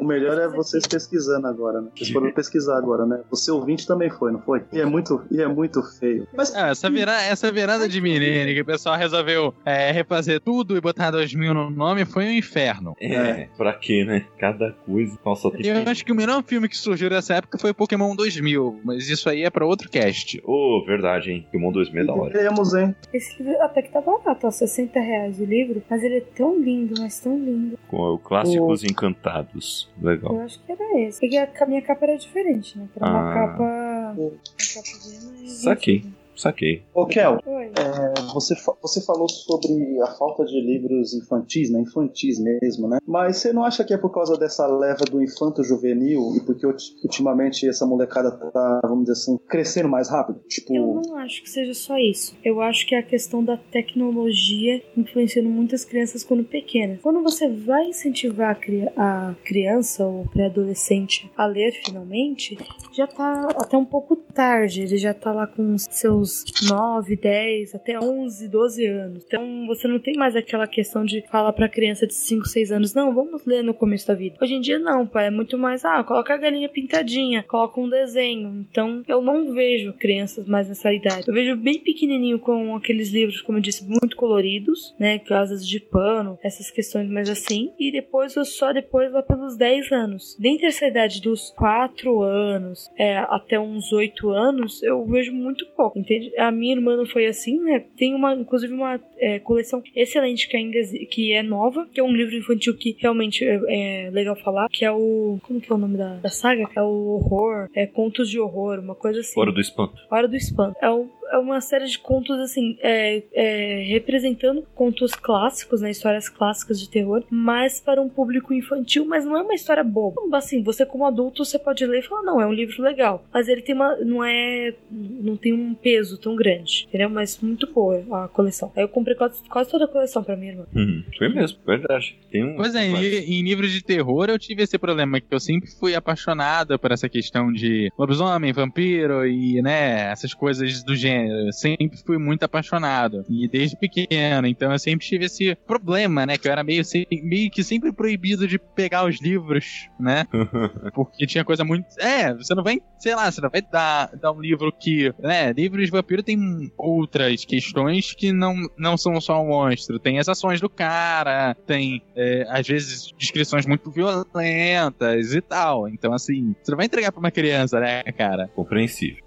[0.00, 1.88] O melhor é vocês pesquisando agora, né?
[1.94, 3.20] Vocês foram pesquisar agora, né?
[3.30, 4.64] Você ouvinte também foi, não foi?
[4.72, 6.26] E é muito, e é muito feio.
[6.36, 10.76] Mas Ah, essa, vira, essa virada de menino que o pessoal resolveu é, refazer tudo
[10.76, 12.96] e botar 2000 no nome foi um inferno.
[13.00, 14.26] É, pra quê, né?
[14.38, 15.16] Cada coisa.
[15.24, 19.08] Nossa, Eu acho que o melhor filme que surgiu nessa época foi Pokémon 2000, mas
[19.08, 20.40] isso aí é pra outro cast.
[20.44, 21.42] Ô, verdade, hein?
[21.44, 22.32] Pokémon 2000 é da hora.
[22.32, 22.94] temos, hein?
[23.12, 26.58] Esse livro até que tá barato, ó, 60 reais o livro, mas ele é tão
[26.58, 27.78] lindo, mas tão lindo.
[27.88, 29.88] Com o Clássicos Encantados.
[30.00, 30.34] Legal.
[30.34, 31.20] Eu acho que era esse.
[31.20, 32.86] Porque a, minha capa era diferente, né?
[32.96, 33.34] Era uma Ah.
[33.34, 34.14] capa.
[34.16, 36.04] Uma capa bem mais Saquei.
[36.36, 36.82] Saquei.
[36.94, 41.80] Ô, Kel, é, você, fa- você falou sobre a falta de livros infantis, né?
[41.80, 42.98] Infantis mesmo, né?
[43.06, 46.66] Mas você não acha que é por causa dessa leva do infanto juvenil e porque
[46.66, 50.40] ulti- ultimamente essa molecada tá, vamos dizer assim, crescendo mais rápido?
[50.48, 52.36] Tipo, Eu não acho que seja só isso.
[52.44, 57.00] Eu acho que é a questão da tecnologia influenciando muitas crianças quando pequenas.
[57.00, 62.56] Quando você vai incentivar a, cri- a criança ou pré-adolescente a ler finalmente,
[62.92, 64.82] já tá até um pouco tarde.
[64.82, 65.86] Ele já tá lá com os
[66.26, 69.24] seus 9, 10, até 11, 12 anos.
[69.26, 72.94] Então você não tem mais aquela questão de falar pra criança de 5, 6 anos,
[72.94, 74.36] não, vamos ler no começo da vida.
[74.40, 77.88] Hoje em dia não, pai, é muito mais, ah, coloca a galinha pintadinha, coloca um
[77.88, 78.66] desenho.
[78.70, 81.28] Então eu não vejo crianças mais nessa idade.
[81.28, 85.80] Eu vejo bem pequenininho com aqueles livros, como eu disse, muito coloridos, né, casas de
[85.80, 87.72] pano, essas questões mais assim.
[87.78, 90.36] E depois eu só depois lá pelos 10 anos.
[90.38, 95.98] Dentre essa idade dos 4 anos é, até uns 8 anos, eu vejo muito pouco,
[96.38, 97.84] A minha irmã não foi assim, né?
[97.96, 100.78] Tem uma, inclusive, uma é, coleção excelente que ainda
[101.10, 104.84] que é nova, que é um livro infantil que realmente é, é legal falar, que
[104.84, 105.38] é o.
[105.42, 106.68] Como que é o nome da, da saga?
[106.74, 109.34] É o horror, é contos de horror, uma coisa assim.
[109.34, 109.94] Fora do espanto.
[110.10, 110.76] Hora do Espanto.
[110.80, 115.90] É, um- é uma série de contos, assim, é, é, representando contos clássicos, né?
[115.90, 120.20] Histórias clássicas de terror, mas para um público infantil, mas não é uma história boba.
[120.32, 123.24] Assim, você como adulto, você pode ler e falar, não, é um livro legal.
[123.32, 123.96] Mas ele tem uma.
[123.96, 124.74] não é.
[124.90, 127.08] não tem um peso tão grande, entendeu?
[127.10, 128.72] Mas muito boa a coleção.
[128.76, 130.66] Aí eu comprei quase, quase toda a coleção pra minha irmã.
[130.74, 131.04] Uhum.
[131.16, 132.18] Foi mesmo, verdade.
[132.30, 132.56] Tem um.
[132.56, 135.94] Pois é, em, em livros de terror eu tive esse problema, que eu sempre fui
[135.94, 141.13] apaixonado por essa questão de lobisomem, vampiro e, né, essas coisas do gênero.
[141.22, 143.24] Eu sempre fui muito apaixonado.
[143.28, 146.82] E desde pequeno, então eu sempre tive esse problema, né, que eu era meio,
[147.22, 150.26] meio que sempre proibido de pegar os livros, né,
[150.94, 151.86] porque tinha coisa muito...
[151.98, 155.52] É, você não vai, sei lá, você não vai dar, dar um livro que, né,
[155.52, 159.98] livros de vampiro tem outras questões que não, não são só um monstro.
[159.98, 165.88] Tem as ações do cara, tem é, às vezes descrições muito violentas e tal.
[165.88, 168.48] Então, assim, você não vai entregar pra uma criança, né, cara?
[168.54, 169.22] Compreensível.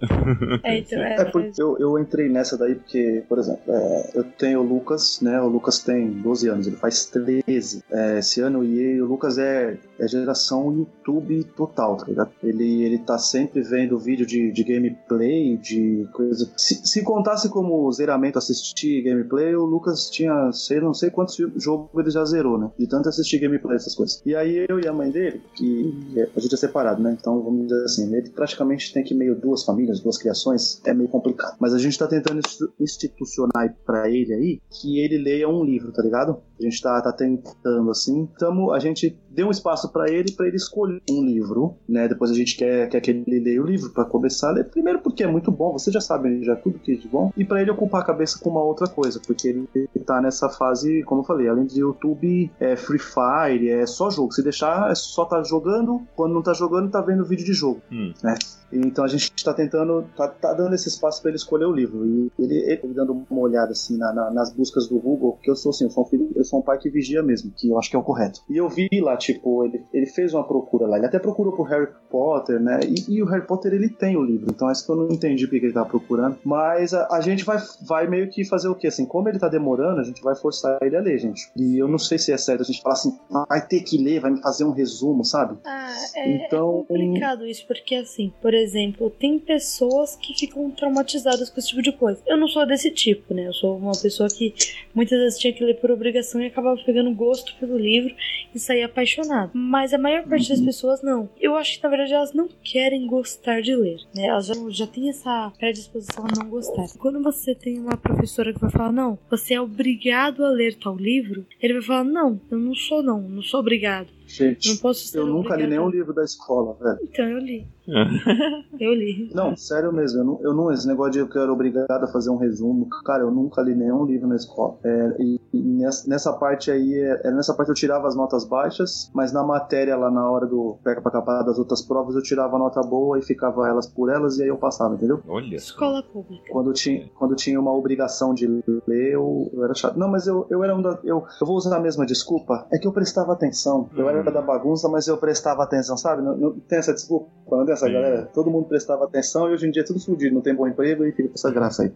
[0.64, 4.24] É, então, é, É porque eu, eu, entrei nessa daí porque, por exemplo, é, eu
[4.24, 5.40] tenho o Lucas, né?
[5.42, 9.78] O Lucas tem 12 anos, ele faz 13 é, esse ano e o Lucas é,
[10.00, 12.32] é geração YouTube total, tá ligado?
[12.44, 16.50] Ele, ele tá sempre vendo vídeo de, de gameplay, de coisa.
[16.56, 21.90] Se, se contasse como zeramento assistir gameplay, o Lucas tinha, sei, não sei quantos jogos
[21.98, 22.72] ele já zerou, né?
[22.78, 24.22] De tanto assistir gameplay, essas coisas.
[24.26, 27.16] E aí eu e a mãe dele, que a gente é separado, né?
[27.20, 31.10] Então vamos dizer assim, ele praticamente tem que meio duas famílias, duas criações, é meio
[31.10, 31.56] complicado.
[31.60, 32.42] Mas a gente tá tentando
[32.80, 36.42] institucionar para ele aí que ele leia um livro, tá ligado?
[36.60, 38.28] A gente tá, tá tentando assim.
[38.38, 42.08] Tamo, a gente deu um espaço para ele, para ele escolher um livro, né?
[42.08, 44.64] Depois a gente quer, quer que ele leia o livro para começar a ler.
[44.66, 47.32] Primeiro porque é muito bom, você já sabe já tudo que é de bom.
[47.38, 50.50] E para ele ocupar a cabeça com uma outra coisa, porque ele, ele tá nessa
[50.50, 54.34] fase, como eu falei, além de YouTube, é Free Fire, é só jogo.
[54.34, 57.82] Se deixar, é só tá jogando, quando não tá jogando, tá vendo vídeo de jogo,
[57.92, 58.14] hum.
[58.24, 58.36] né?
[58.72, 62.06] Então a gente está tentando, tá, tá, dando esse espaço para ele escolher o livro.
[62.06, 65.56] E ele, ele dando uma olhada assim na, na, nas buscas do Google, que eu
[65.56, 67.78] sou assim, eu sou, um filho, eu sou um pai que vigia mesmo, que eu
[67.78, 68.42] acho que é o correto.
[68.50, 71.68] E eu vi lá, tipo, ele, ele fez uma procura lá, ele até procurou por
[71.68, 72.80] Harry Potter, né?
[72.84, 75.10] E, e o Harry Potter ele tem o livro, então é isso que eu não
[75.12, 76.38] entendi porque ele tá procurando.
[76.44, 78.88] Mas a, a, gente vai, vai meio que fazer o que?
[78.88, 81.50] Assim, como ele tá demorando, a gente vai forçar ele a ler, gente.
[81.56, 83.18] E eu não sei se é certo a gente falar assim,
[83.48, 85.58] vai ter que ler, vai me fazer um resumo, sabe?
[85.66, 91.50] Ah, é, então, é complicado isso, porque assim, por exemplo, tem pessoas que ficam traumatizadas
[91.50, 92.22] com esse tipo de coisa.
[92.26, 93.48] Eu não sou desse tipo, né?
[93.48, 94.54] Eu sou uma pessoa que
[94.94, 98.14] muitas vezes tinha que ler por obrigação e acabava pegando gosto pelo livro
[98.54, 99.52] e saía apaixonado.
[99.54, 101.30] Mas a maior parte das pessoas não.
[101.40, 104.28] Eu acho que na verdade elas não querem gostar de ler, né?
[104.28, 106.86] Elas já, já têm essa predisposição a não gostar.
[106.98, 110.96] Quando você tem uma professora que vai falar, não, você é obrigado a ler tal
[110.96, 114.17] livro, ele vai falar, não, eu não sou não, não sou obrigado.
[114.28, 117.00] Gente, não posso eu nunca li nenhum livro da escola, velho.
[117.02, 117.66] Então eu li.
[118.80, 119.32] eu li.
[119.34, 122.30] Não, sério mesmo, eu não, eu não, esse negócio de eu quero obrigado a fazer
[122.30, 124.78] um resumo, cara, eu nunca li nenhum livro na escola.
[124.84, 129.10] É, e, e nessa, nessa, parte aí, é, nessa parte eu tirava as notas baixas,
[129.14, 132.58] mas na matéria lá na hora do pega pra capar das outras provas eu tirava
[132.58, 135.22] a nota boa e ficava elas por elas e aí eu passava, entendeu?
[135.28, 135.56] Olha.
[135.56, 136.44] Escola pública.
[136.52, 138.48] Quando tinha, quando tinha uma obrigação de
[138.86, 139.98] ler, eu, eu era chato.
[139.98, 142.78] Não, mas eu, eu era um da, eu, eu vou usar a mesma desculpa, é
[142.78, 143.90] que eu prestava atenção.
[143.96, 146.22] Eu era era da bagunça, mas eu prestava atenção, sabe?
[146.22, 148.30] Não, não tem essa desculpa, não tem essa galera.
[148.34, 151.06] Todo mundo prestava atenção e hoje em dia é tudo fudido, não tem bom emprego
[151.06, 151.92] e fica com essa graça aí.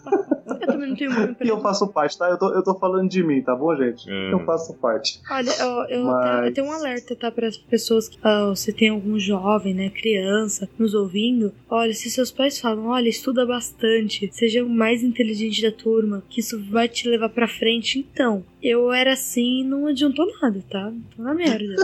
[0.62, 1.42] Eu também não tenho bom emprego.
[1.42, 2.30] E eu faço parte, tá?
[2.30, 4.10] Eu tô, eu tô falando de mim, tá bom, gente?
[4.10, 4.34] É.
[4.34, 5.20] Eu faço parte.
[5.30, 6.24] Olha, eu, eu, mas...
[6.24, 7.32] tenho, eu tenho um alerta, tá?
[7.32, 8.18] Para as pessoas que
[8.50, 11.52] você tem algum jovem, né, criança, nos ouvindo.
[11.70, 16.40] Olha, se seus pais falam, olha, estuda bastante, seja o mais inteligente da turma, que
[16.40, 20.94] isso vai te levar pra frente, então, eu era assim e não adiantou nada, tá?
[21.16, 21.76] Tô na merda.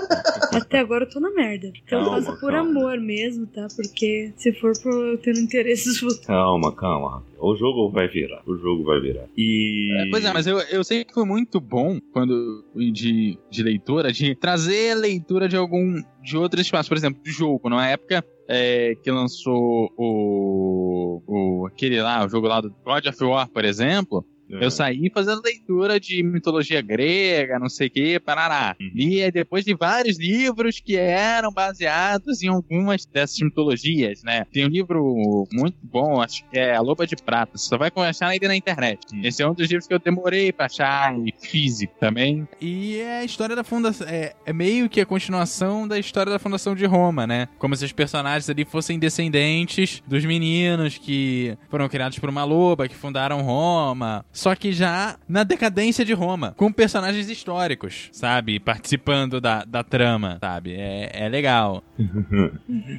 [0.54, 1.72] Até agora eu tô na merda.
[1.86, 2.70] Então calma, eu faço por calma.
[2.70, 3.68] amor mesmo, tá?
[3.76, 6.00] Porque se for por eu tendo interesses.
[6.26, 7.24] Calma, calma.
[7.40, 8.42] O jogo vai virar.
[8.46, 9.26] O jogo vai virar.
[9.38, 9.94] E.
[9.98, 14.36] É, pois é, mas eu, eu sempre fui muito bom quando de, de leitura, de
[14.36, 16.02] trazer a leitura de algum.
[16.22, 16.90] de outro espaço.
[16.90, 17.70] Por exemplo, de jogo.
[17.70, 21.68] Na época é, que lançou o, o.
[21.68, 24.26] aquele lá, o jogo lá do God of War, por exemplo.
[24.50, 24.70] Eu é.
[24.70, 28.76] saí fazendo leitura de mitologia grega, não sei o que, parará.
[28.80, 28.92] Uhum.
[28.96, 34.46] E depois de vários livros que eram baseados em algumas dessas mitologias, né?
[34.52, 37.58] Tem um livro muito bom, acho que é A Loba de Prata.
[37.58, 39.00] Você só vai achar ele na internet.
[39.14, 39.22] Uhum.
[39.24, 42.48] Esse é um dos livros que eu demorei pra achar em físico também.
[42.62, 44.08] E é a história da fundação.
[44.08, 47.48] É, é meio que a continuação da história da fundação de Roma, né?
[47.58, 52.88] Como se os personagens ali fossem descendentes dos meninos que foram criados por uma loba,
[52.88, 58.60] que fundaram Roma só que já na decadência de Roma, com personagens históricos, sabe?
[58.60, 60.76] Participando da, da trama, sabe?
[60.76, 61.84] É, é legal.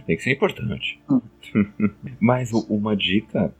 [0.05, 1.01] Tem que ser importante.
[2.19, 3.55] Mas uma dica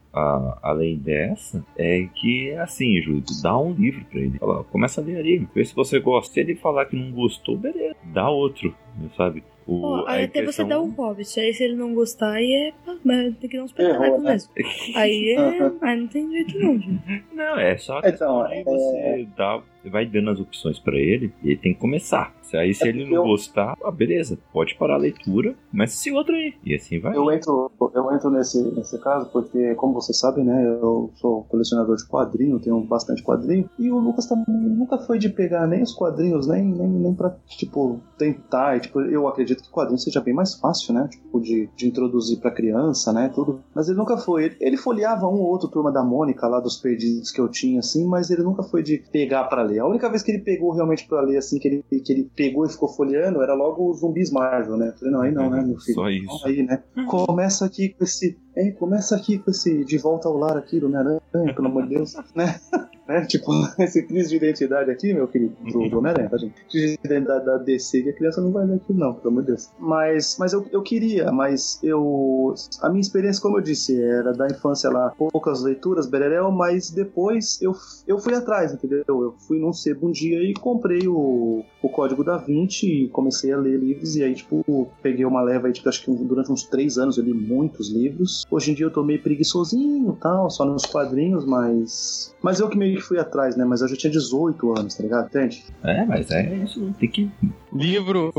[0.61, 4.37] além dessa é que assim, Júlio, dá um livro pra ele.
[4.39, 6.33] Fala, começa a ler ali, vê se você gosta.
[6.33, 8.75] Se ele falar que não gostou, beleza, dá outro,
[9.15, 9.41] sabe?
[9.69, 12.73] O, oh, aí até você dá um Hobbit, aí se ele não gostar, aí é.
[13.05, 14.51] Mas tem que dar uns peteleco é, mesmo.
[14.95, 15.71] aí é.
[15.81, 17.23] aí não tem jeito não, gente.
[17.31, 18.63] Não, é só então, é...
[18.63, 22.33] você dá vai dando as opções para ele e ele tem que começar.
[22.53, 23.23] Aí se é ele não eu...
[23.23, 26.55] gostar, ah, beleza, pode parar a leitura, mas se outro aí.
[26.65, 27.15] E assim vai.
[27.15, 31.95] Eu entro, eu entro nesse, nesse caso porque, como vocês sabem, né, eu sou colecionador
[31.95, 35.93] de quadrinhos, tenho bastante quadrinho, e o Lucas também nunca foi de pegar nem os
[35.93, 40.19] quadrinhos, nem, nem, nem pra, tipo, tentar, tipo, Tipo, eu acredito que o quadrinho seja
[40.19, 41.07] bem mais fácil, né?
[41.09, 43.29] Tipo, de, de introduzir pra criança, né?
[43.33, 43.61] Tudo.
[43.73, 44.45] Mas ele nunca foi.
[44.45, 47.79] Ele, ele folheava um ou outro turma da Mônica lá dos perdidos que eu tinha,
[47.79, 49.79] assim, mas ele nunca foi de pegar pra ler.
[49.79, 52.65] A única vez que ele pegou realmente pra ler, assim, que ele, que ele pegou
[52.65, 54.89] e ficou folheando, era logo os zumbis Marvel, né?
[54.89, 55.95] Eu falei, não, aí não, né, meu filho?
[55.95, 56.47] Só isso.
[56.47, 56.83] Aí, né?
[57.07, 58.37] Começa aqui com esse.
[58.55, 61.95] É, começa aqui com esse de volta ao lar aqui do Homem-Aranha, pelo amor de
[61.95, 62.59] Deus, né?
[63.07, 63.25] né?
[63.25, 66.53] Tipo, esse crise de identidade aqui, meu querido, do, Homem-Aranha, tá, gente?
[66.69, 69.47] De identidade da DC que a criança não vai ler aquilo, não, pelo amor de
[69.47, 69.69] Deus.
[69.79, 72.53] Mas, mas eu, eu queria, mas eu.
[72.81, 77.59] A minha experiência, como eu disse, era da infância lá, poucas leituras, Bererel, mas depois
[77.61, 77.73] eu,
[78.07, 79.03] eu fui atrás, entendeu?
[79.07, 83.51] Eu fui num sebo um dia e comprei o, o Código da Vinci e comecei
[83.51, 86.63] a ler livros, e aí, tipo, peguei uma leva aí, tipo, acho que durante uns
[86.63, 88.45] três anos eu li muitos livros.
[88.51, 92.35] Hoje em dia eu tô meio preguiçosinho tal, só nos quadrinhos, mas.
[92.41, 93.63] Mas eu que meio que fui atrás, né?
[93.63, 95.27] Mas eu já tinha 18 anos, tá ligado?
[95.27, 95.63] Entende?
[95.83, 96.93] É, mas é isso.
[96.99, 97.29] Tem que.
[97.71, 98.33] Livro.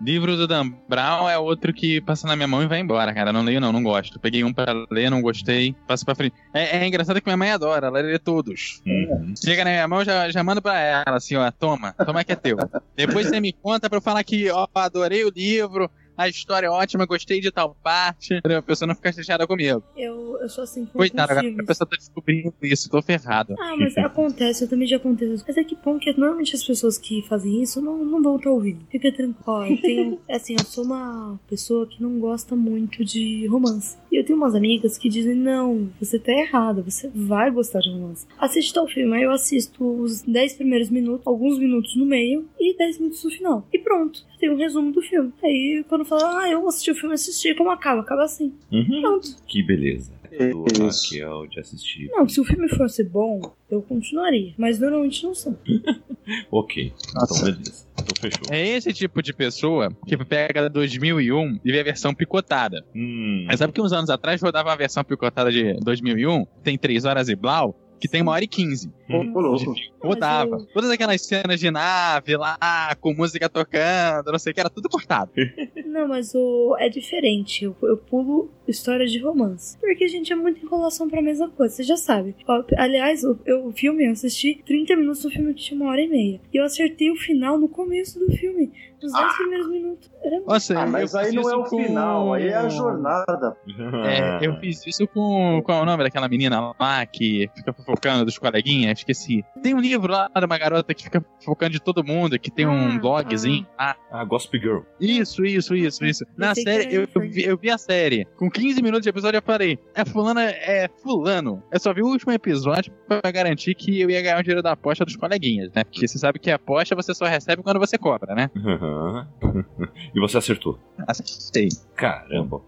[0.00, 3.32] Livro do Dan Brown é outro que passa na minha mão e vai embora, cara.
[3.32, 4.20] Não leio, não, não gosto.
[4.20, 6.36] Peguei um pra ler, não gostei, passo pra frente.
[6.52, 8.80] É, é engraçado que minha mãe adora, ela lê todos.
[8.86, 9.34] Uhum.
[9.42, 12.36] Chega na minha mão, já, já mando pra ela, assim, ó, toma, toma que é
[12.36, 12.56] teu.
[12.96, 16.70] Depois você me conta pra eu falar que, ó, adorei o livro, a história é
[16.70, 18.34] ótima, gostei de tal parte.
[18.34, 18.58] entendeu?
[18.58, 19.82] A pessoa não fica chateada comigo.
[19.96, 23.54] Eu, eu sou assim com, Coitada, agora a pessoa tá descobrindo isso, tô ferrado.
[23.58, 25.36] Ah, mas acontece, eu também já aconteceu.
[25.46, 28.50] Mas é que bom que normalmente as pessoas que fazem isso não, não vão estar
[28.50, 28.84] ouvindo.
[28.90, 29.74] Fica tranquilo.
[29.74, 30.20] Eu tenho.
[30.30, 33.96] Assim, eu sou uma pessoa que não gosta muito de romance.
[34.10, 37.90] E eu tenho umas amigas que dizem: não, você tá errada, você vai gostar de
[37.90, 38.26] romance.
[38.38, 42.78] Assiste tal filme, aí eu assisto os 10 primeiros minutos, alguns minutos no meio e
[42.78, 43.68] 10 minutos no final.
[43.72, 45.32] E pronto, tem um resumo do filme.
[45.42, 48.00] Aí quando fala, ah, eu vou assistir o filme, assisti, como acaba?
[48.00, 48.52] Acaba assim.
[48.70, 49.00] Uhum.
[49.00, 49.28] Pronto.
[49.46, 50.12] Que beleza.
[50.50, 51.14] Do Isso.
[51.14, 52.08] Raquel de assistir.
[52.10, 54.52] Não, se o filme fosse bom, eu continuaria.
[54.58, 55.56] Mas normalmente não são.
[56.50, 56.90] Ok.
[57.10, 57.86] Então, beleza.
[57.92, 58.42] Então fechou.
[58.50, 62.82] É esse tipo de pessoa que pega 2001 e vê a versão picotada.
[62.94, 63.44] Hum.
[63.46, 67.28] Mas sabe que uns anos atrás rodava uma versão picotada de 2001, tem 3 horas
[67.28, 68.92] e blau, que tem 1 hora e 15.
[69.08, 69.74] Ô, ô, louco.
[70.02, 70.56] Rodava.
[70.56, 72.58] eu- Todas aquelas cenas de nave lá,
[73.00, 75.30] com música tocando, não sei o que, era tudo cortado.
[75.86, 76.76] Não, mas o...
[76.80, 77.64] é diferente.
[77.64, 79.78] Eu, eu pulo história de romance.
[79.78, 81.72] Porque, gente, é muita enrolação pra mesma coisa.
[81.74, 82.34] Você já sabe.
[82.76, 86.00] Aliás, o, eu- o filme, eu assisti 30 minutos do filme que tinha uma hora
[86.02, 86.40] e meia.
[86.52, 88.72] E eu acertei o final no começo do filme.
[89.04, 90.10] Nos 10 primeiros minutos.
[90.22, 93.56] Era Nossa, Ah, eu mas aí não é o com- final, aí é a jornada.
[94.06, 95.60] É, eu fiz isso com.
[95.64, 98.98] Qual é o nome daquela menina lá que fica fofocando dos coleguinhas?
[98.98, 99.44] Esqueci.
[99.62, 102.66] Tem um livro lá de uma garota que fica fofocando de todo mundo, que tem
[102.66, 103.66] um Ah, blogzinho.
[103.78, 104.80] Ah, Ah, Gossip Girl.
[105.00, 106.24] isso, isso, isso, isso.
[106.36, 108.26] Na Pensei que série, eu, eu, vi, eu vi a série.
[108.36, 111.62] Com 15 minutos de episódio, eu falei: é fulano, é fulano.
[111.72, 114.72] Eu só vi o último episódio pra garantir que eu ia ganhar o dinheiro da
[114.72, 115.84] aposta dos coleguinhas, né?
[115.84, 118.50] Porque você sabe que a aposta você só recebe quando você cobra, né?
[118.94, 119.28] Aham.
[120.14, 120.78] e você acertou.
[121.06, 121.68] Acertei.
[121.96, 122.60] Caramba.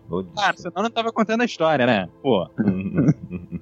[0.55, 0.63] isso.
[0.63, 2.09] senão eu não tava contando a história, né?
[2.23, 2.49] Pô.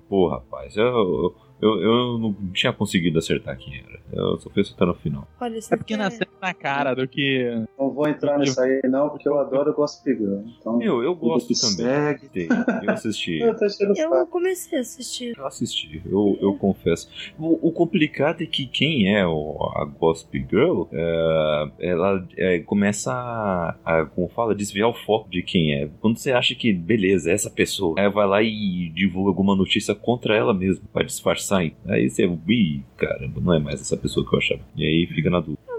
[0.09, 1.37] Pô, rapaz, eu, eu,
[1.69, 4.01] eu não tinha conseguido acertar quem era.
[4.13, 5.27] Eu só fui acertar no final.
[5.41, 7.51] Olha, você É porque nasceu na cara do que.
[7.79, 10.41] Não vou entrar nisso aí, não, porque eu adoro o Gossip Girl.
[10.61, 11.87] Então, Meu, eu gosto também.
[11.87, 12.49] segue.
[12.83, 13.41] Eu assisti.
[13.45, 13.55] Eu
[13.97, 15.35] Eu comecei a assistir.
[15.37, 17.09] Eu assisti, eu, eu confesso.
[17.39, 23.13] O, o complicado é que quem é o, a Gossip Girl, é, ela é, começa
[23.13, 25.89] a, a, como fala, desviar o foco de quem é.
[26.01, 29.95] Quando você acha que, beleza, é essa pessoa, aí vai lá e divulga alguma notícia
[29.95, 31.54] contra ela mesmo, pra disfarçar.
[31.59, 34.61] Aí você, ih, caramba, não é mais essa pessoa que eu achava.
[34.77, 35.74] E aí fica na dúvida.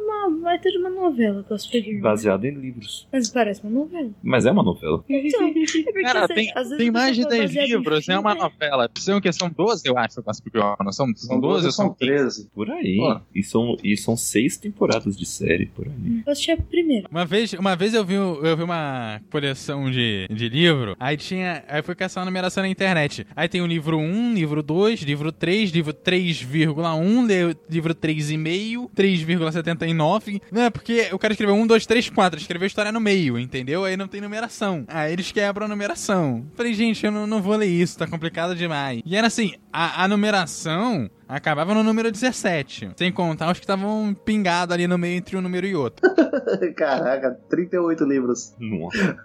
[0.46, 1.98] Vai ter uma novela que eu assisti.
[1.98, 3.08] Baseado em livros.
[3.12, 4.12] Mas parece uma novela.
[4.22, 5.04] Mas é uma novela.
[5.10, 8.36] Então, é Cara, tem, tem a mais de pessoa 10 baseada em livros, é uma
[8.36, 8.90] novela.
[9.00, 10.22] São que são 12, eu acho,
[10.54, 10.74] Girl.
[10.84, 11.98] Não são, são 12 ou são 15?
[12.00, 12.50] 13.
[12.54, 12.98] Por aí.
[12.98, 13.20] Pô.
[13.34, 16.22] E são, e são seis temporadas de série, por aí.
[16.24, 17.08] Eu assisti a primeira.
[17.10, 21.64] Uma vez, uma vez eu vi, eu vi uma coleção de, de livro, aí tinha.
[21.68, 23.26] Aí fui caçar uma numeração na internet.
[23.36, 30.35] Aí tem o livro 1, livro 2, livro 3, livro 3,1, li- livro 3,5, 3,79.
[30.52, 32.40] Não, é porque o cara escreveu 1, 2, 3, 4.
[32.40, 33.86] Escreveu história no meio, entendeu?
[33.86, 34.86] Aí não tem numeração.
[34.88, 36.46] Aí eles quebram a numeração.
[36.56, 39.02] Falei, gente, eu não, não vou ler isso, tá complicado demais.
[39.06, 42.92] E era assim, a, a numeração acabava no número 17.
[42.96, 46.10] Sem contar os que estavam pingados ali no meio entre um número e outro.
[46.78, 48.56] Caraca, 38 livros.
[48.58, 49.18] Nossa.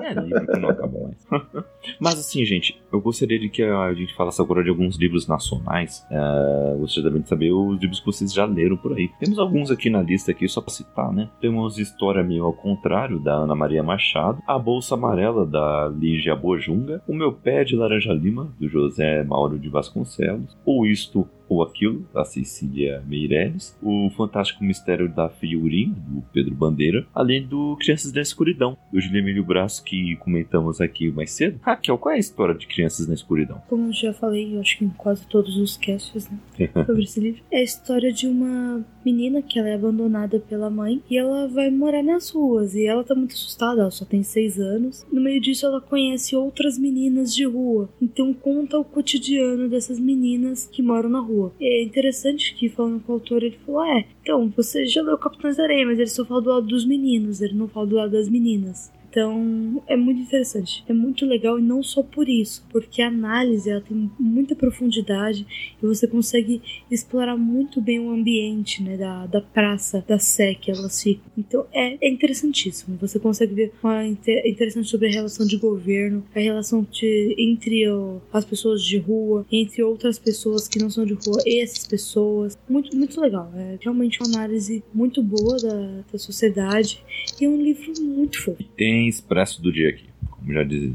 [0.00, 1.26] É livro que não acaba mais.
[2.00, 6.06] Mas assim, gente, eu gostaria de que a gente falasse agora de alguns livros nacionais.
[6.10, 9.10] É, gostaria também de saber os livros que vocês já leram por aí.
[9.20, 11.28] Temos alguns aqui na lista aqui, só pra citar, né?
[11.40, 14.42] Temos História Meio ao Contrário, da Ana Maria Machado.
[14.46, 17.02] A Bolsa Amarela, da Lígia Bojunga.
[17.06, 19.81] O Meu Pé de Laranja Lima, do José Mauro de Vasconcelos.
[20.64, 27.06] Ou Isto ou aquilo, da Cecília Meirelles, o Fantástico Mistério da Figurinha, do Pedro Bandeira,
[27.14, 31.60] além do Crianças na Escuridão, do Emílio Braço, que comentamos aqui mais cedo.
[31.62, 33.62] Raquel, qual é a história de Crianças na Escuridão?
[33.68, 36.38] Como já falei, eu acho que em quase todos os casts, né?
[36.86, 37.42] sobre esse livro.
[37.50, 41.70] É a história de uma menina que ela é abandonada pela mãe e ela vai
[41.70, 42.74] morar nas ruas.
[42.74, 45.04] E ela tá muito assustada, ela só tem seis anos.
[45.12, 47.88] No meio disso, ela conhece outras meninas de rua.
[48.00, 51.41] Então conta o cotidiano dessas meninas que moram na rua.
[51.58, 55.16] E é interessante que, falando com o autor, ele falou: É, então, você já leu
[55.18, 57.96] Capitães da Areia, mas ele só fala do lado dos meninos, ele não fala do
[57.96, 58.92] lado das meninas.
[59.12, 60.82] Então, é muito interessante.
[60.88, 65.46] É muito legal e não só por isso, porque a análise ela tem muita profundidade
[65.82, 70.70] e você consegue explorar muito bem o ambiente, né, da, da praça, da sé que
[70.70, 71.04] elas.
[71.36, 72.96] Então, é, é interessantíssimo.
[73.02, 77.86] Você consegue ver uma inter, interessante sobre a relação de governo, a relação de, entre
[77.90, 81.86] o, as pessoas de rua, entre outras pessoas que não são de rua e essas
[81.86, 82.56] pessoas.
[82.66, 83.52] Muito, muito legal.
[83.54, 87.04] É realmente uma análise muito boa da, da sociedade
[87.38, 88.62] e é um livro muito fofo.
[88.74, 90.92] Tem Expresso do dia aqui, como já, diz,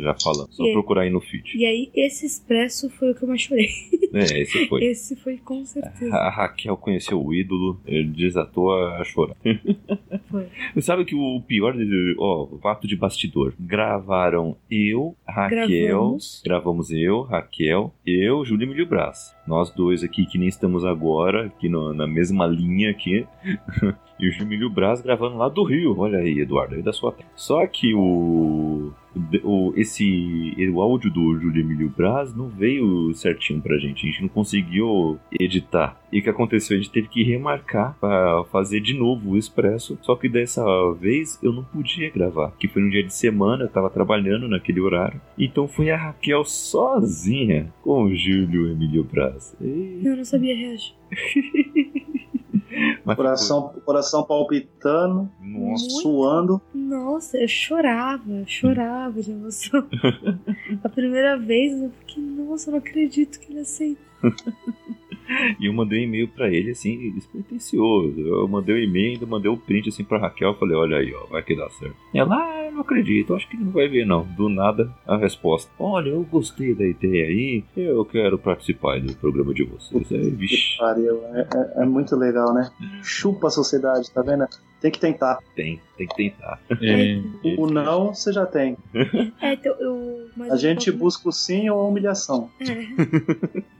[0.00, 0.54] já falamos.
[0.54, 1.56] Só E procurar aí no feed.
[1.56, 3.68] E aí, esse expresso foi o que eu mais chorei.
[4.14, 4.84] É, esse foi.
[4.88, 6.14] Esse foi com certeza.
[6.16, 9.36] A Raquel conheceu o ídolo, ele desatou a chorar.
[10.30, 10.46] Foi.
[10.80, 11.74] Sabe que o pior,
[12.18, 13.54] ó, o fato de bastidor.
[13.58, 16.42] Gravaram eu, Raquel, Gravamos.
[16.44, 19.34] gravamos eu, Raquel, eu, Júlio Emílio Brás.
[19.46, 23.26] Nós dois aqui que nem estamos agora, aqui no- na mesma linha aqui.
[24.18, 25.98] e o Júlio Emílio Brás gravando lá do Rio.
[25.98, 27.28] Olha aí, Eduardo, aí da sua terra.
[27.36, 28.92] Só que o,
[29.44, 34.06] o esse o áudio do Júlio Emílio Braz não veio certinho pra gente.
[34.06, 36.00] A gente não conseguiu editar.
[36.12, 36.76] E o que aconteceu?
[36.76, 39.98] A gente teve que remarcar pra fazer de novo o expresso.
[40.02, 40.62] Só que dessa
[40.94, 42.52] vez eu não podia gravar.
[42.58, 45.20] Que foi no dia de semana, eu tava trabalhando naquele horário.
[45.38, 49.54] Então foi a Raquel sozinha com o Júlio Emílio Braz.
[49.60, 50.94] E- Eu não sabia reagir.
[53.04, 55.90] Mas Coração, coração palpitando, Nossa.
[55.90, 56.60] suando.
[56.74, 59.86] Nossa, eu chorava, eu chorava de emoção.
[60.84, 64.04] A primeira vez eu fiquei, nossa, eu não acredito que ele aceitou.
[65.60, 68.18] E eu mandei um e-mail pra ele, assim, despretensioso.
[68.20, 70.54] Eu mandei o e-mail, ainda mandei o print, assim, pra Raquel.
[70.54, 71.96] Falei, olha aí, ó, vai que dá certo.
[72.14, 74.24] Ela, ah, eu não acredito, acho que não vai ver, não.
[74.24, 75.70] Do nada, a resposta.
[75.78, 80.10] Olha, eu gostei da ideia aí, eu quero participar do programa de vocês.
[80.12, 80.76] Aí, vixe,
[81.34, 81.40] é,
[81.80, 82.70] é- é muito legal, né?
[83.02, 84.46] Chupa a sociedade, tá vendo?
[84.80, 85.38] Tem que tentar.
[85.56, 86.60] tem, tem que tentar.
[86.80, 87.20] É,
[87.58, 88.76] O não você já tem.
[89.40, 90.28] É, então eu.
[90.36, 92.48] mas A eu gente busca o sim ou a humilhação.
[92.60, 92.86] É.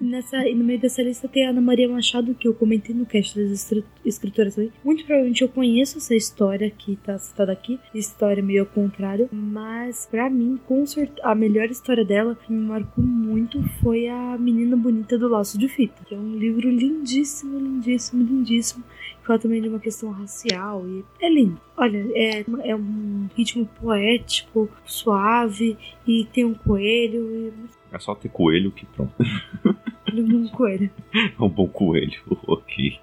[0.00, 3.04] Nessa, e no meio dessa lista tem a Ana Maria Machado, que eu comentei no
[3.06, 4.72] cast das escri- escritoras também.
[4.84, 10.06] Muito provavelmente eu conheço essa história que tá citada aqui, história meio ao contrário, mas
[10.10, 14.76] pra mim, com certeza, a melhor história dela que me marcou muito foi a Menina
[14.76, 18.84] Bonita do Laço de Fita, que é um livro lindíssimo, lindíssimo, lindíssimo.
[19.28, 21.60] Fala também de uma questão racial e é lindo.
[21.76, 25.76] Olha, é, é um ritmo poético, suave,
[26.06, 27.52] e tem um coelho,
[27.92, 29.12] É só ter coelho que pronto.
[30.10, 30.90] e um coelho.
[31.12, 32.18] É um bom coelho,
[32.48, 32.98] ok.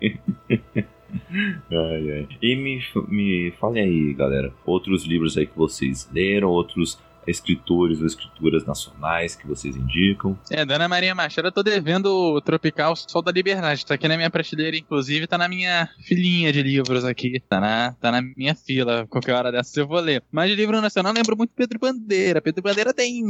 [0.49, 2.27] ai, ai.
[2.41, 8.05] E me, me falem aí, galera, outros livros aí que vocês leram, outros escritores ou
[8.05, 10.37] escrituras nacionais que vocês indicam.
[10.49, 13.85] É, Dona Maria Machado, eu tô devendo o Tropical Sol da Liberdade.
[13.85, 17.41] Tá aqui na minha prateleira, inclusive, tá na minha filinha de livros aqui.
[17.47, 19.07] Tá na, tá na minha fila.
[19.07, 20.23] Qualquer hora dessa eu vou ler.
[20.31, 22.41] Mas de livro nacional, eu lembro muito Pedro Bandeira.
[22.41, 23.23] Pedro Bandeira tem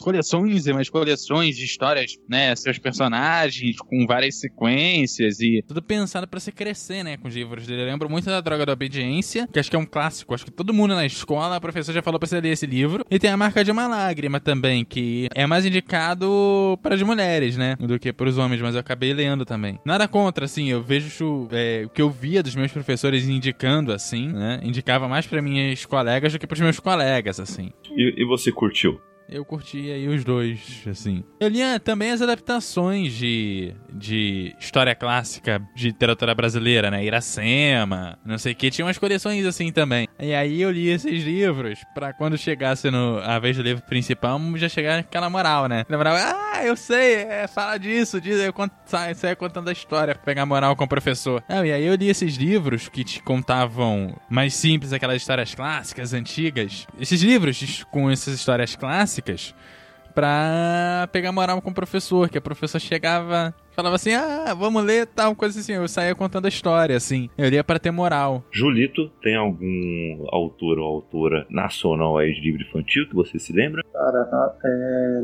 [0.00, 2.54] coleções e mais coleções de histórias, né?
[2.56, 5.62] Seus personagens com várias sequências e.
[5.66, 7.82] Tudo pensado pra você crescer, né, com os livros dele.
[7.82, 10.34] Eu lembro muito da Droga da Obediência, que acho que é um clássico.
[10.34, 13.04] Acho que todo mundo na escola, a professora já falou pra você ler esse livro.
[13.10, 17.56] E tem a Marca de uma Lágrima também, que é mais indicado para as mulheres,
[17.56, 19.78] né, do que para os homens, mas eu acabei lendo também.
[19.84, 24.28] Nada contra, assim, eu vejo é, o que eu via dos meus professores indicando, assim,
[24.28, 27.70] né, indicava mais pra minhas colegas do que pros meus colegas, assim.
[27.96, 29.00] E, e você curtiu?
[29.30, 31.22] Eu curti aí os dois, assim.
[31.38, 37.04] Eu lia também as adaptações de, de história clássica de literatura brasileira, né?
[37.04, 38.70] Iracema, não sei o que.
[38.70, 40.08] Tinha umas coleções assim também.
[40.18, 44.40] E aí eu li esses livros pra quando chegasse no, a vez do livro principal,
[44.56, 45.84] já chegar aquela moral, né?
[45.90, 50.14] Na moral, ah, eu sei, é, fala disso, diz, eu conto, sai contando a história
[50.14, 51.44] pra pegar moral com o professor.
[51.46, 56.14] Não, e aí eu li esses livros que te contavam mais simples, aquelas histórias clássicas,
[56.14, 56.86] antigas.
[56.98, 59.17] Esses livros com essas histórias clássicas
[60.14, 65.06] pra pegar moral com o professor, que a professora chegava falava assim, ah, vamos ler
[65.06, 65.74] tal, coisa assim.
[65.74, 67.30] Eu saía contando a história, assim.
[67.38, 68.42] Eu lia pra ter moral.
[68.50, 73.84] Julito, tem algum autor ou autora nacional aí de livro infantil que você se lembra?
[73.92, 75.22] Cara, é,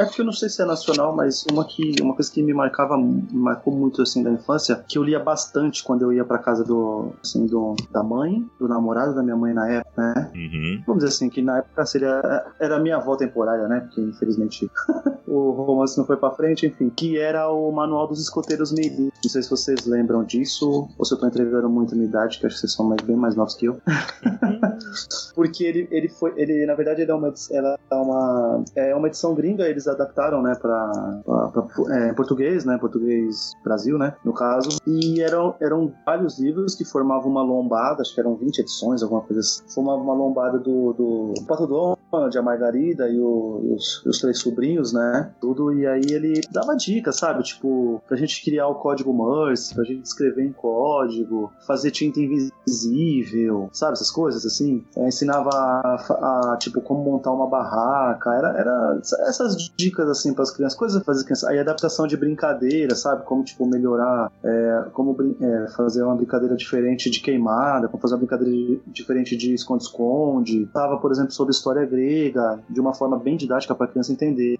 [0.00, 2.52] é que eu não sei se é nacional, mas uma que uma coisa que me
[2.52, 6.38] marcava, me marcou muito assim da infância, que eu lia bastante quando eu ia pra
[6.38, 10.32] casa do, assim, do da mãe, do namorado da minha mãe na época, né?
[10.34, 10.82] Uhum.
[10.84, 13.80] Vamos dizer assim, que na época seria era a minha avó temporária, né?
[13.80, 14.68] Porque infelizmente
[15.30, 19.12] o romance não foi pra frente, enfim, que era o Manual dos Escoteiros Meili.
[19.22, 22.38] Não sei se vocês lembram disso, ou se eu tô entregando muito a minha idade,
[22.38, 23.76] que acho que vocês são mais, bem mais novos que eu.
[25.34, 26.32] Porque ele, ele foi.
[26.36, 30.42] Ele, na verdade, ele é uma, ela é uma, é uma edição gringa, eles adaptaram,
[30.42, 32.76] né, pra, pra, pra- é, português, né?
[32.78, 34.14] Português Brasil, né?
[34.24, 34.78] No caso.
[34.86, 39.20] E eram, eram vários livros que formavam uma lombada, acho que eram 20 edições, alguma
[39.22, 39.62] coisa assim.
[39.72, 44.18] Formavam uma lombada do, do Pato Donald, a Margarida e, o- e os, e os
[44.20, 45.17] três sobrinhos, né?
[45.40, 45.72] Tudo.
[45.72, 47.42] E aí ele dava dicas, sabe?
[47.42, 53.68] Tipo, pra gente criar o código Morse, pra gente escrever em código, fazer tinta invisível,
[53.72, 53.92] sabe?
[53.94, 54.84] Essas coisas assim.
[54.96, 58.30] É, ensinava a, a, tipo, como montar uma barraca.
[58.34, 61.48] Era, era essas dicas assim para as crianças, coisas fazer crianças.
[61.48, 63.24] Aí adaptação de brincadeira, sabe?
[63.24, 68.18] Como, tipo, melhorar, é, como é, fazer uma brincadeira diferente de queimada, como fazer uma
[68.18, 70.66] brincadeira de- diferente de esconde-esconde.
[70.72, 74.58] Tava, por exemplo, sobre história grega, de uma forma bem didática para criança entender.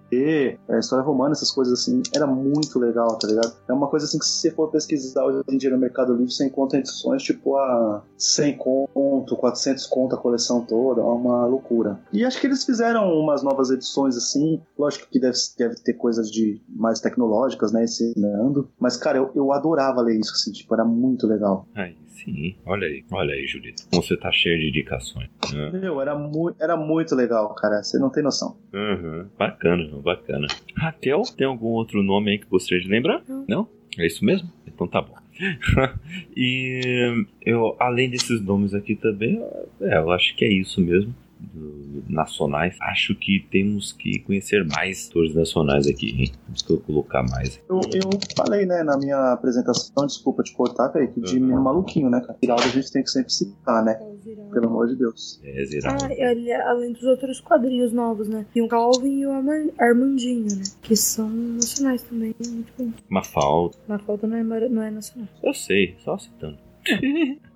[0.69, 2.03] É, história romana, essas coisas assim.
[2.15, 3.53] Era muito legal, tá ligado?
[3.69, 6.33] É uma coisa assim que se você for pesquisar hoje em dia no Mercado Livre,
[6.33, 11.99] você encontra edições tipo a 100 conto, 400 conto a coleção toda, é uma loucura.
[12.13, 16.31] E acho que eles fizeram umas novas edições assim, lógico que deve, deve ter coisas
[16.31, 20.85] de mais tecnológicas, né, ensinando, mas cara, eu, eu adorava ler isso, assim, tipo, era
[20.85, 21.67] muito legal.
[21.75, 22.57] Aí sim.
[22.65, 23.83] Olha aí, olha aí, Julito.
[23.91, 25.29] Como você tá cheio de indicações.
[25.53, 25.71] né?
[25.73, 28.57] Meu, era, mu era muito legal, cara, você não tem noção.
[28.73, 29.27] Uhum.
[29.39, 30.47] Bacana, bacana.
[30.77, 33.23] Raquel, tem algum outro nome aí que gostaria de lembrar?
[33.49, 33.69] Não.
[33.99, 34.51] É isso mesmo?
[34.67, 35.15] Então tá bom.
[36.37, 39.43] e eu, além desses nomes aqui também,
[39.81, 41.15] é, eu acho que é isso mesmo.
[41.41, 42.77] Do- nacionais.
[42.81, 46.33] Acho que temos que conhecer mais atores nacionais aqui, hein?
[46.47, 47.61] Temos que colocar mais.
[47.69, 51.41] Eu, eu falei, né, na minha apresentação, desculpa te cortar, Kaique, de Uhum.
[51.43, 52.37] menino maluquinho, né, cara?
[52.43, 53.99] Geraldo a gente tem que sempre citar, né?
[54.01, 54.19] É.
[54.53, 55.41] Pelo amor de Deus.
[55.45, 56.05] É, Ziraldo.
[56.05, 58.45] Ah, e além dos outros quadrinhos novos, né?
[58.53, 59.33] Tem o Calvin e o
[59.79, 60.63] Armandinho, né?
[60.83, 62.35] Que são nacionais também.
[62.45, 62.91] é Muito bom.
[63.09, 63.77] Mafalda.
[63.87, 65.29] Na falta não é, não é nacional.
[65.43, 66.59] Eu sei, só citando.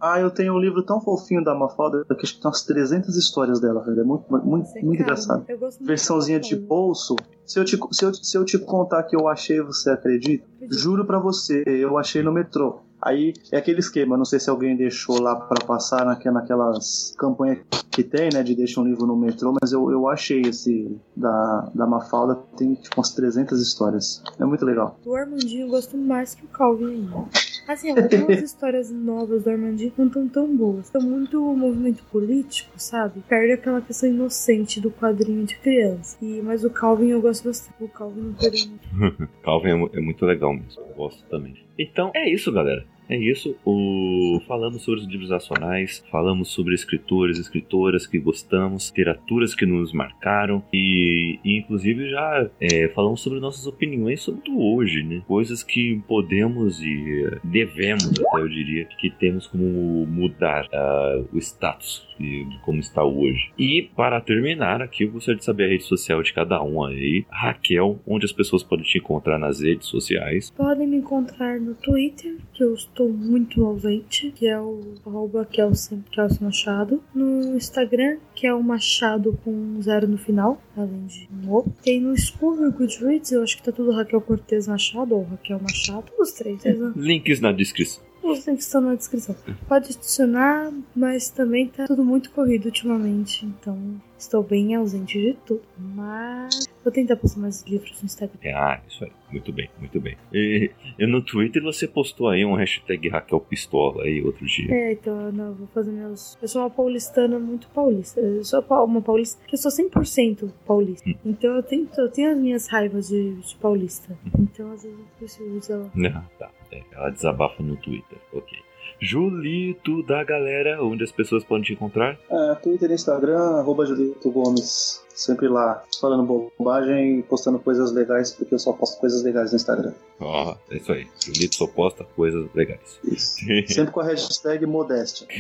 [0.01, 3.17] Ah, eu tenho um livro tão fofinho da Mafalda que acho que tem umas 300
[3.17, 4.01] histórias dela, velho.
[4.01, 5.47] É muito, muito, Você muito cara, engraçado.
[5.81, 7.17] Versãozinha de bolso.
[7.47, 10.45] Se eu, te, se, eu, se eu te contar que eu achei, você acredita?
[10.71, 12.81] Juro pra você, eu achei no metrô.
[13.01, 17.59] Aí é aquele esquema, não sei se alguém deixou lá pra passar naque- naquelas campanhas
[17.91, 21.69] que tem, né, de deixar um livro no metrô, mas eu, eu achei esse da,
[21.75, 24.23] da Mafalda, tem tipo umas 300 histórias.
[24.39, 24.97] É muito legal.
[25.05, 27.25] Do Armandinho gosto mais que o Calvin ainda.
[27.67, 30.87] Assim, algumas histórias novas do Armandinho não estão tão boas.
[30.89, 33.23] São muito movimento político, sabe?
[33.29, 36.17] Perde aquela questão inocente do quadrinho de criança.
[36.23, 37.75] E, mas o Calvin eu gosto bastante.
[37.81, 39.29] O Calvin não perdeu muito.
[39.43, 40.83] Calvin é, é muito legal mesmo.
[40.83, 41.57] Eu gosto também.
[41.79, 42.85] Então é isso, galera.
[43.09, 43.57] É isso.
[43.65, 44.41] O...
[44.47, 50.63] Falamos sobre os livros nacionais, falamos sobre escritores, escritoras que gostamos, literaturas que nos marcaram
[50.73, 55.23] e, e, inclusive já é, falamos sobre nossas opiniões sobre o hoje, né?
[55.27, 62.07] Coisas que podemos e devemos, até eu diria, que temos como mudar ah, o status
[62.19, 63.51] de de como está hoje.
[63.59, 67.25] E para terminar aqui, eu gostaria de saber a rede social de cada um aí.
[67.31, 70.51] Raquel, onde as pessoas podem te encontrar nas redes sociais.
[70.51, 76.05] Podem me encontrar no Twitter, que eu estou muito ausente, que é o arroba Kelsen,
[76.11, 77.03] Kelsen Machado.
[77.15, 81.65] No Instagram, que é o Machado com um zero no final, além de um O.
[81.83, 86.05] Tem no Scooby Goodreads, eu acho que tá tudo Raquel Cortez Machado ou Raquel Machado.
[86.19, 88.03] Os três, vocês vão- Links na descrição.
[88.23, 89.35] os links estão na descrição.
[89.67, 93.77] Pode adicionar, mas também tá tudo muito corrido ultimamente, então
[94.23, 95.63] estou bem ausente de tudo.
[95.77, 98.39] Mas vou tentar postar mais livros no Instagram.
[98.55, 99.13] Ah, isso aí.
[99.31, 100.17] Muito bem, muito bem.
[100.33, 104.73] E, e no Twitter você postou aí um hashtag Raquel Pistola aí outro dia.
[104.73, 106.37] É, então eu não vou fazer meus.
[106.41, 108.21] Eu sou uma paulistana muito paulista.
[108.21, 111.09] Eu sou uma paulista que eu sou 100% paulista.
[111.09, 111.15] Hum.
[111.25, 114.17] Então eu tenho, eu tenho as minhas raivas de, de paulista.
[114.39, 115.91] Então às vezes eu preciso usar.
[116.15, 116.51] Ah, tá.
[116.71, 118.19] É, ela desabafa no Twitter.
[118.33, 118.59] Ok.
[119.05, 122.17] Julito da galera, onde as pessoas podem te encontrar?
[122.31, 125.03] É, Twitter e Instagram, arroba Julito Gomes.
[125.09, 126.23] Sempre lá, falando
[126.57, 129.93] bobagem e postando coisas legais, porque eu só posto coisas legais no Instagram.
[130.21, 131.09] Ó, é isso aí.
[131.21, 133.01] Julito só posta coisas legais.
[133.05, 133.45] Isso.
[133.67, 135.27] Sempre com a hashtag modéstia.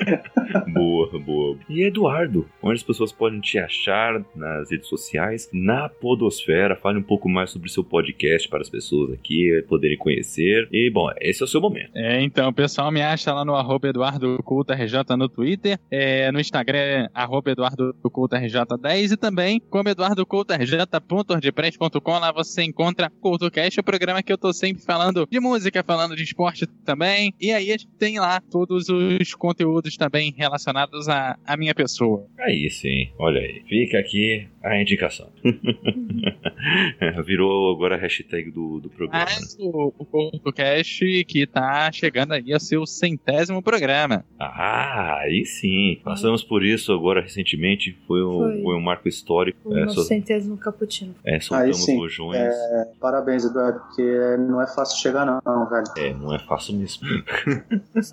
[0.72, 1.58] boa, boa.
[1.68, 6.76] E Eduardo, onde as pessoas podem te achar nas redes sociais, na Podosfera?
[6.76, 10.68] Fale um pouco mais sobre o seu podcast para as pessoas aqui poderem conhecer.
[10.72, 11.90] E, bom, esse é o seu momento.
[11.94, 17.08] É, então, o pessoal me acha lá no arroba EduardoCultoRJ no Twitter, é, no Instagram,
[17.14, 22.18] arroba EduardoCultoRJ10 e também como EduardoCultoRJ.wordpress.com.
[22.18, 26.22] Lá você encontra CultoCast, o programa que eu tô sempre falando de música, falando de
[26.22, 27.34] esporte também.
[27.40, 32.26] E aí a gente tem lá todos os conteúdos também relacionados à, à minha pessoa.
[32.40, 33.62] Aí sim, olha aí.
[33.68, 35.30] Fica aqui a indicação.
[37.24, 39.24] Virou agora a hashtag do, do programa.
[39.24, 44.24] Mas o, o CultoCast que tá chegando aí ao seu centésimo programa.
[44.38, 46.00] Ah, aí sim.
[46.04, 47.96] Passamos por isso agora recentemente.
[48.06, 48.62] Foi um, Foi.
[48.62, 49.58] foi um marco histórico.
[49.70, 51.14] O É, nosso sol- centésimo cappuccino.
[51.24, 51.96] é, Aí soltamos sim.
[51.96, 52.36] rojões.
[52.38, 55.84] É, parabéns, Eduardo, porque não é fácil chegar, não, não, velho.
[55.96, 57.00] É, não é fácil mesmo.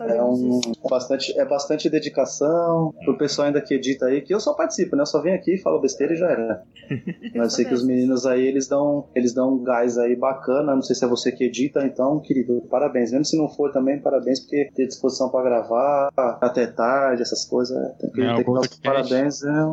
[0.07, 4.39] É, um, é bastante, é bastante dedicação pro pessoal ainda que edita aí, que eu
[4.39, 5.01] só participo, né?
[5.01, 6.63] Eu só venho aqui, falo besteira e já era.
[7.35, 10.75] Mas sei que os meninos aí, eles dão, eles dão um gás aí bacana.
[10.75, 13.11] Não sei se é você que edita, então, querido, parabéns.
[13.11, 17.75] Mesmo se não for também, parabéns, porque ter disposição pra gravar até tarde, essas coisas,
[17.77, 19.43] é, tem que, É, tem que dar os parabéns.
[19.43, 19.63] É,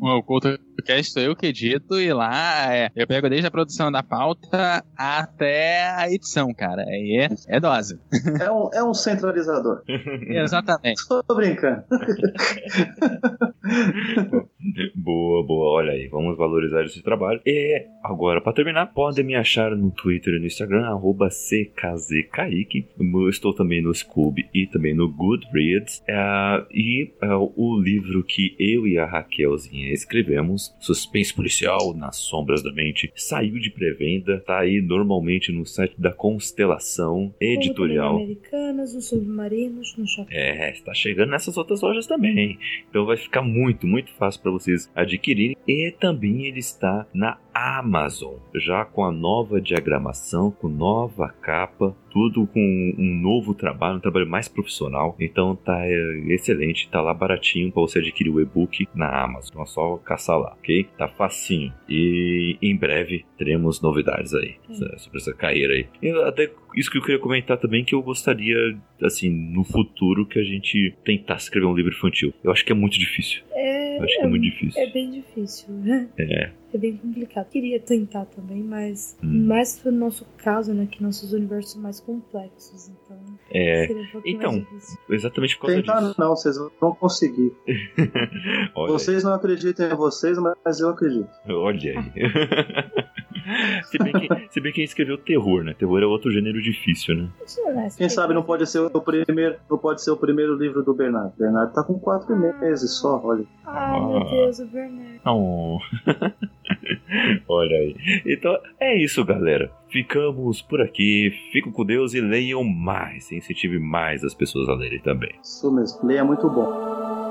[0.00, 4.02] O CultoCast sou eu que edito e lá é, eu pego desde a produção da
[4.02, 6.82] pauta até a edição, cara.
[6.82, 7.98] Aí é, é dose.
[8.40, 9.82] é, um, é um centralizador.
[10.28, 11.02] Exatamente.
[11.08, 11.82] Tô brincando.
[14.94, 17.40] Boa, boa, olha aí, vamos valorizar esse trabalho.
[17.44, 22.86] E agora, pra terminar, podem me achar no Twitter e no Instagram, arroba CKZKaique.
[22.98, 26.02] Eu estou também no Scoob e também no Goodreads.
[26.06, 32.62] É, e é, o livro que eu e a Raquelzinha escrevemos, Suspense Policial nas Sombras
[32.62, 38.16] da Mente, saiu de pré-venda, tá aí normalmente no site da Constelação Editorial.
[38.16, 40.34] Americanas, nos submarinos, no shopping.
[40.34, 42.58] É, está chegando nessas outras lojas também.
[42.88, 45.56] Então vai ficar muito, muito fácil para vocês adquirirem.
[45.66, 52.46] E também ele está na Amazon, já com a nova diagramação, com nova capa, tudo
[52.46, 55.16] com um novo trabalho, um trabalho mais profissional.
[55.18, 59.50] Então tá é, excelente, tá lá baratinho para você adquirir o e-book na Amazon.
[59.52, 60.86] Então é só caçar lá, ok?
[60.98, 61.72] Tá facinho.
[61.88, 64.74] E em breve teremos novidades aí Hum.
[64.98, 65.86] sobre essa carreira aí.
[66.02, 68.56] E até isso que eu queria comentar também que eu gostaria,
[69.02, 72.32] assim, no futuro que a gente tentasse escrever um livro infantil.
[72.42, 73.42] Eu acho que é muito difícil.
[73.52, 74.82] É, Eu acho que é muito difícil.
[74.82, 75.72] é bem difícil.
[75.74, 76.08] né?
[76.18, 76.50] É.
[76.74, 77.48] É bem complicado.
[77.50, 79.46] Queria tentar também, mas Hum.
[79.46, 80.86] mais no nosso caso, né?
[80.90, 82.88] Que nossos universos são mais complexos.
[82.88, 83.18] Então,
[83.50, 84.66] É, seria um pouquinho então,
[85.10, 86.14] exatamente por causa Tentar disso.
[86.18, 87.52] não, vocês vão conseguir.
[88.74, 88.92] Olha aí.
[88.92, 91.28] Vocês não acreditam em vocês, mas eu acredito.
[91.48, 92.12] Olha aí.
[93.84, 95.74] se, bem que, se bem que quem escreveu terror, né?
[95.78, 97.28] Terror é outro gênero difícil, né?
[97.46, 100.92] Se Quem sabe não pode ser o primeiro, não pode ser o primeiro livro do
[100.92, 101.32] Bernardo.
[101.38, 103.44] Bernardo tá com quatro meses só, olha.
[103.64, 104.24] Ai, meu Ah.
[104.30, 105.20] Deus, o Bernardo.
[105.26, 105.78] Oh.
[107.48, 107.94] Olha aí.
[108.26, 109.70] Então é isso, galera.
[109.90, 111.30] Ficamos por aqui.
[111.52, 113.30] Fiquem com Deus e leiam mais.
[113.30, 115.32] Incentive mais as pessoas a lerem também.
[115.42, 116.06] Isso mesmo.
[116.06, 117.21] Leia muito bom.